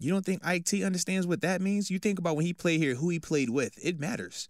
You 0.00 0.10
don't 0.10 0.24
think 0.24 0.44
Ike 0.44 0.64
T 0.64 0.82
understands 0.82 1.26
what 1.26 1.42
that 1.42 1.60
means? 1.60 1.90
You 1.90 1.98
think 1.98 2.18
about 2.18 2.34
when 2.34 2.46
he 2.46 2.52
played 2.52 2.80
here, 2.80 2.94
who 2.94 3.08
he 3.10 3.20
played 3.20 3.50
with. 3.50 3.78
It 3.82 4.00
matters. 4.00 4.48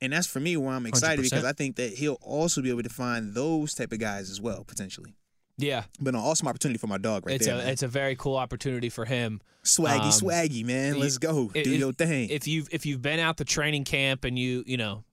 And 0.00 0.12
that's 0.12 0.26
for 0.26 0.40
me 0.40 0.56
where 0.56 0.74
I'm 0.74 0.86
excited 0.86 1.24
100%. 1.24 1.30
because 1.30 1.44
I 1.44 1.54
think 1.54 1.76
that 1.76 1.94
he'll 1.94 2.18
also 2.20 2.60
be 2.60 2.70
able 2.70 2.82
to 2.82 2.88
find 2.88 3.34
those 3.34 3.74
type 3.74 3.92
of 3.92 3.98
guys 3.98 4.30
as 4.30 4.40
well, 4.40 4.62
potentially. 4.62 5.16
Yeah, 5.58 5.84
But 5.98 6.14
an 6.14 6.20
awesome 6.20 6.48
opportunity 6.48 6.76
for 6.78 6.86
my 6.86 6.98
dog 6.98 7.24
right 7.26 7.36
it's 7.36 7.46
there. 7.46 7.54
a 7.54 7.58
man. 7.58 7.68
it's 7.68 7.82
a 7.82 7.88
very 7.88 8.14
cool 8.14 8.36
opportunity 8.36 8.90
for 8.90 9.04
him. 9.06 9.40
Swaggy, 9.64 10.00
Um, 10.00 10.10
swaggy, 10.10 10.64
man. 10.64 10.98
Let's 11.00 11.16
go. 11.18 11.50
if- 11.54 11.64
Do 11.64 11.72
if- 11.72 11.78
your 11.80 11.92
thing. 11.92 12.28
If 12.28 12.46
you've 12.46 12.68
if 12.72 12.84
you've 12.84 13.00
been 13.02 13.18
out 13.20 13.38
the 13.38 13.44
training 13.44 13.84
camp 13.84 14.24
and 14.24 14.38
you 14.38 14.64
you 14.66 14.76
know. 14.76 15.04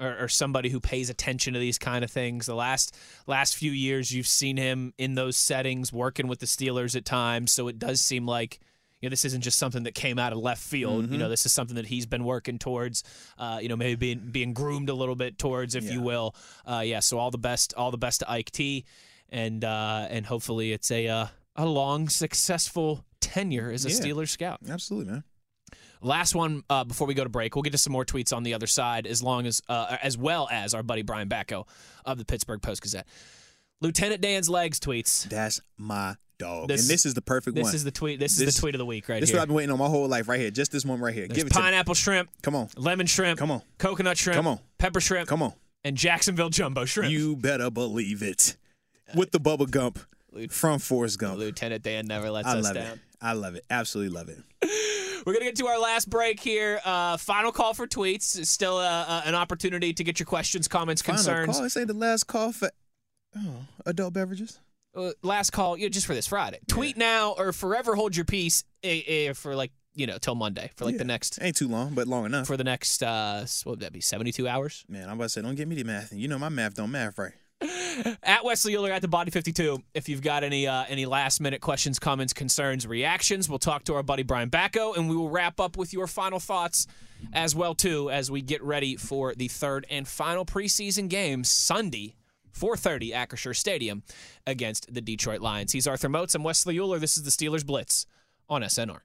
Or, 0.00 0.16
or 0.16 0.28
somebody 0.28 0.68
who 0.68 0.78
pays 0.78 1.10
attention 1.10 1.54
to 1.54 1.58
these 1.58 1.76
kind 1.76 2.04
of 2.04 2.10
things. 2.12 2.46
The 2.46 2.54
last 2.54 2.96
last 3.26 3.56
few 3.56 3.72
years, 3.72 4.12
you've 4.12 4.28
seen 4.28 4.56
him 4.56 4.94
in 4.96 5.16
those 5.16 5.36
settings, 5.36 5.92
working 5.92 6.28
with 6.28 6.38
the 6.38 6.46
Steelers 6.46 6.94
at 6.94 7.04
times. 7.04 7.50
So 7.50 7.66
it 7.66 7.80
does 7.80 8.00
seem 8.00 8.24
like 8.24 8.60
you 9.00 9.08
know 9.08 9.10
this 9.10 9.24
isn't 9.24 9.40
just 9.42 9.58
something 9.58 9.82
that 9.82 9.96
came 9.96 10.16
out 10.20 10.32
of 10.32 10.38
left 10.38 10.62
field. 10.62 11.02
Mm-hmm. 11.06 11.14
You 11.14 11.18
know, 11.18 11.28
this 11.28 11.44
is 11.46 11.52
something 11.52 11.74
that 11.74 11.86
he's 11.86 12.06
been 12.06 12.22
working 12.22 12.60
towards. 12.60 13.02
Uh, 13.38 13.58
you 13.60 13.68
know, 13.68 13.74
maybe 13.74 13.96
being 13.96 14.28
being 14.30 14.52
groomed 14.52 14.88
a 14.88 14.94
little 14.94 15.16
bit 15.16 15.36
towards, 15.36 15.74
if 15.74 15.90
you 15.90 16.00
will. 16.00 16.32
Uh, 16.64 16.82
yeah. 16.86 17.00
So 17.00 17.18
all 17.18 17.32
the 17.32 17.36
best, 17.38 17.74
all 17.74 17.90
the 17.90 17.98
best 17.98 18.20
to 18.20 18.30
Ike 18.30 18.52
T, 18.52 18.84
and 19.30 19.64
uh, 19.64 20.06
and 20.10 20.26
hopefully 20.26 20.72
it's 20.72 20.90
a 20.90 21.08
uh, 21.08 21.26
a 21.56 21.66
long, 21.66 22.08
successful 22.08 23.04
tenure 23.20 23.70
as 23.70 23.84
a 23.84 23.90
Yeah. 23.90 23.96
Steelers 23.96 24.28
scout. 24.30 24.60
Absolutely, 24.68 25.12
man. 25.12 25.24
Last 26.00 26.34
one 26.34 26.62
uh, 26.70 26.84
before 26.84 27.08
we 27.08 27.14
go 27.14 27.24
to 27.24 27.28
break. 27.30 27.56
We'll 27.56 27.62
get 27.64 27.72
to 27.72 27.78
some 27.78 27.92
more 27.92 28.04
tweets 28.04 28.32
on 28.36 28.44
the 28.44 28.54
other 28.54 28.68
side, 28.68 29.06
as 29.06 29.22
long 29.22 29.46
as 29.46 29.60
uh, 29.68 29.96
as 30.02 30.16
well 30.16 30.48
as 30.50 30.72
our 30.74 30.82
buddy 30.82 31.02
Brian 31.02 31.28
Batko 31.28 31.66
of 32.04 32.18
the 32.18 32.24
Pittsburgh 32.24 32.62
Post 32.62 32.82
Gazette. 32.82 33.06
Lieutenant 33.80 34.20
Dan's 34.20 34.48
legs 34.48 34.78
tweets. 34.80 35.28
That's 35.28 35.60
my 35.76 36.16
dog. 36.38 36.68
This- 36.68 36.82
and 36.82 36.90
this 36.90 37.04
is 37.06 37.14
the 37.14 37.20
perfect 37.22 37.54
This 37.56 37.64
one. 37.64 37.74
is 37.74 37.84
the 37.84 37.90
tweet. 37.90 38.18
This, 38.20 38.38
is 38.40 38.54
the 38.54 38.60
tweet 38.60 38.74
of 38.74 38.78
the 38.80 38.86
week 38.86 39.08
right 39.08 39.16
here. 39.16 39.20
this 39.20 39.30
is 39.30 39.34
what 39.34 39.42
I've 39.42 39.48
been 39.48 39.56
waiting 39.56 39.72
on 39.72 39.78
my 39.78 39.86
whole 39.88 40.06
life 40.08 40.28
right 40.28 40.38
here. 40.40 40.50
Just 40.50 40.70
this 40.72 40.84
one 40.84 41.00
right 41.00 41.14
here. 41.14 41.26
There's 41.28 41.36
Give 41.36 41.46
it 41.46 41.52
to 41.52 41.58
me. 41.58 41.62
pineapple 41.64 41.94
shrimp, 41.94 42.28
Come 42.42 42.54
on. 42.56 42.68
lemon 42.76 43.06
shrimp, 43.06 43.38
Come 43.38 43.50
on. 43.52 43.62
coconut 43.78 44.16
shrimp, 44.18 44.36
Come 44.36 44.46
on. 44.48 44.58
pepper 44.78 45.00
shrimp, 45.00 45.28
Come 45.28 45.42
on. 45.42 45.52
and 45.84 45.96
Jacksonville 45.96 46.50
jumbo 46.50 46.84
shrimp. 46.84 47.10
You 47.12 47.36
better 47.36 47.70
believe 47.70 48.22
it. 48.22 48.56
With 49.14 49.30
the 49.30 49.40
Bubba 49.40 49.70
Gump 49.70 49.98
from 50.50 50.78
Forrest 50.78 51.18
Gump. 51.18 51.38
Lieutenant 51.38 51.82
Dan 51.82 52.06
never 52.06 52.30
lets 52.30 52.46
I 52.48 52.58
us 52.58 52.64
love 52.64 52.74
down. 52.74 52.86
it. 52.92 52.98
I 53.20 53.32
love 53.32 53.54
it. 53.56 53.64
Absolutely 53.70 54.14
love 54.14 54.28
it. 54.28 54.38
We're 55.26 55.32
gonna 55.32 55.46
get 55.46 55.56
to 55.56 55.66
our 55.66 55.80
last 55.80 56.08
break 56.08 56.38
here. 56.40 56.80
Uh, 56.84 57.16
final 57.16 57.50
call 57.52 57.74
for 57.74 57.86
tweets. 57.86 58.38
It's 58.38 58.50
still 58.50 58.76
uh, 58.76 59.04
uh, 59.08 59.22
an 59.24 59.34
opportunity 59.34 59.92
to 59.92 60.04
get 60.04 60.18
your 60.20 60.26
questions, 60.26 60.68
comments, 60.68 61.02
Final 61.02 61.16
concerns. 61.18 61.56
call. 61.56 61.62
This 61.62 61.76
ain't 61.76 61.88
the 61.88 61.94
last 61.94 62.24
call 62.28 62.52
for 62.52 62.70
oh, 63.36 63.56
adult 63.84 64.14
beverages. 64.14 64.60
uh, 64.96 65.10
last 65.22 65.50
call, 65.50 65.76
yeah, 65.76 65.88
just 65.88 66.06
for 66.06 66.14
this 66.14 66.26
Friday. 66.28 66.60
Tweet 66.68 66.96
now 66.96 67.32
or 67.36 67.52
forever 67.52 67.94
hold 67.96 68.14
your 68.16 68.24
peace 68.24 68.62
eh, 68.84 69.02
eh, 69.06 69.32
for 69.32 69.54
like 69.56 69.72
you 69.94 70.06
know 70.06 70.18
till 70.18 70.36
Monday 70.36 70.70
for 70.76 70.84
like 70.84 70.92
Yeah. 70.94 70.98
the 70.98 71.04
next 71.04 71.38
Ain't 71.42 71.56
too 71.56 71.68
long, 71.68 71.94
but 71.94 72.06
long 72.06 72.24
enough. 72.24 72.46
for 72.46 72.56
the 72.56 72.64
next 72.64 73.02
uh 73.02 73.44
what 73.64 73.72
would 73.72 73.80
that 73.80 73.92
be 73.92 74.00
72 74.00 74.46
hours. 74.46 74.84
Man, 74.88 75.08
I'm 75.08 75.16
about 75.16 75.24
to 75.24 75.28
say, 75.30 75.42
don't 75.42 75.56
get 75.56 75.66
me 75.66 75.74
the 75.74 75.82
math. 75.84 76.12
You 76.12 76.28
know 76.28 76.38
my 76.38 76.48
math 76.48 76.74
don't 76.76 76.92
math 76.92 77.18
right. 77.18 77.32
At 78.22 78.44
Wesley 78.44 78.76
Euler 78.76 78.92
at 78.92 79.02
the 79.02 79.08
Body 79.08 79.30
52. 79.30 79.82
If 79.92 80.08
you've 80.08 80.22
got 80.22 80.44
any 80.44 80.66
uh, 80.68 80.84
any 80.88 81.06
last 81.06 81.40
minute 81.40 81.60
questions, 81.60 81.98
comments, 81.98 82.32
concerns, 82.32 82.86
reactions, 82.86 83.48
we'll 83.48 83.58
talk 83.58 83.84
to 83.84 83.94
our 83.94 84.02
buddy 84.02 84.22
Brian 84.22 84.50
Batko, 84.50 84.96
and 84.96 85.08
we 85.10 85.16
will 85.16 85.30
wrap 85.30 85.58
up 85.58 85.76
with 85.76 85.92
your 85.92 86.06
final 86.06 86.38
thoughts 86.38 86.86
as 87.32 87.56
well 87.56 87.74
too 87.74 88.10
as 88.10 88.30
we 88.30 88.42
get 88.42 88.62
ready 88.62 88.96
for 88.96 89.34
the 89.34 89.48
third 89.48 89.86
and 89.90 90.06
final 90.06 90.44
preseason 90.44 91.08
game 91.08 91.44
Sunday. 91.44 92.14
4:30 92.54 93.12
Acrisure 93.12 93.54
Stadium 93.54 94.02
against 94.46 94.92
the 94.92 95.00
Detroit 95.00 95.40
Lions. 95.40 95.70
He's 95.70 95.86
Arthur 95.86 96.08
Moats. 96.08 96.34
I'm 96.34 96.42
Wesley 96.42 96.78
Euler. 96.78 96.98
This 96.98 97.16
is 97.16 97.22
the 97.22 97.30
Steelers 97.30 97.64
Blitz 97.64 98.04
on 98.48 98.62
SNR. 98.62 99.00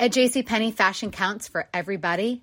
At 0.00 0.12
JCPenney, 0.12 0.74
fashion 0.74 1.10
counts 1.10 1.46
for 1.46 1.68
everybody 1.72 2.42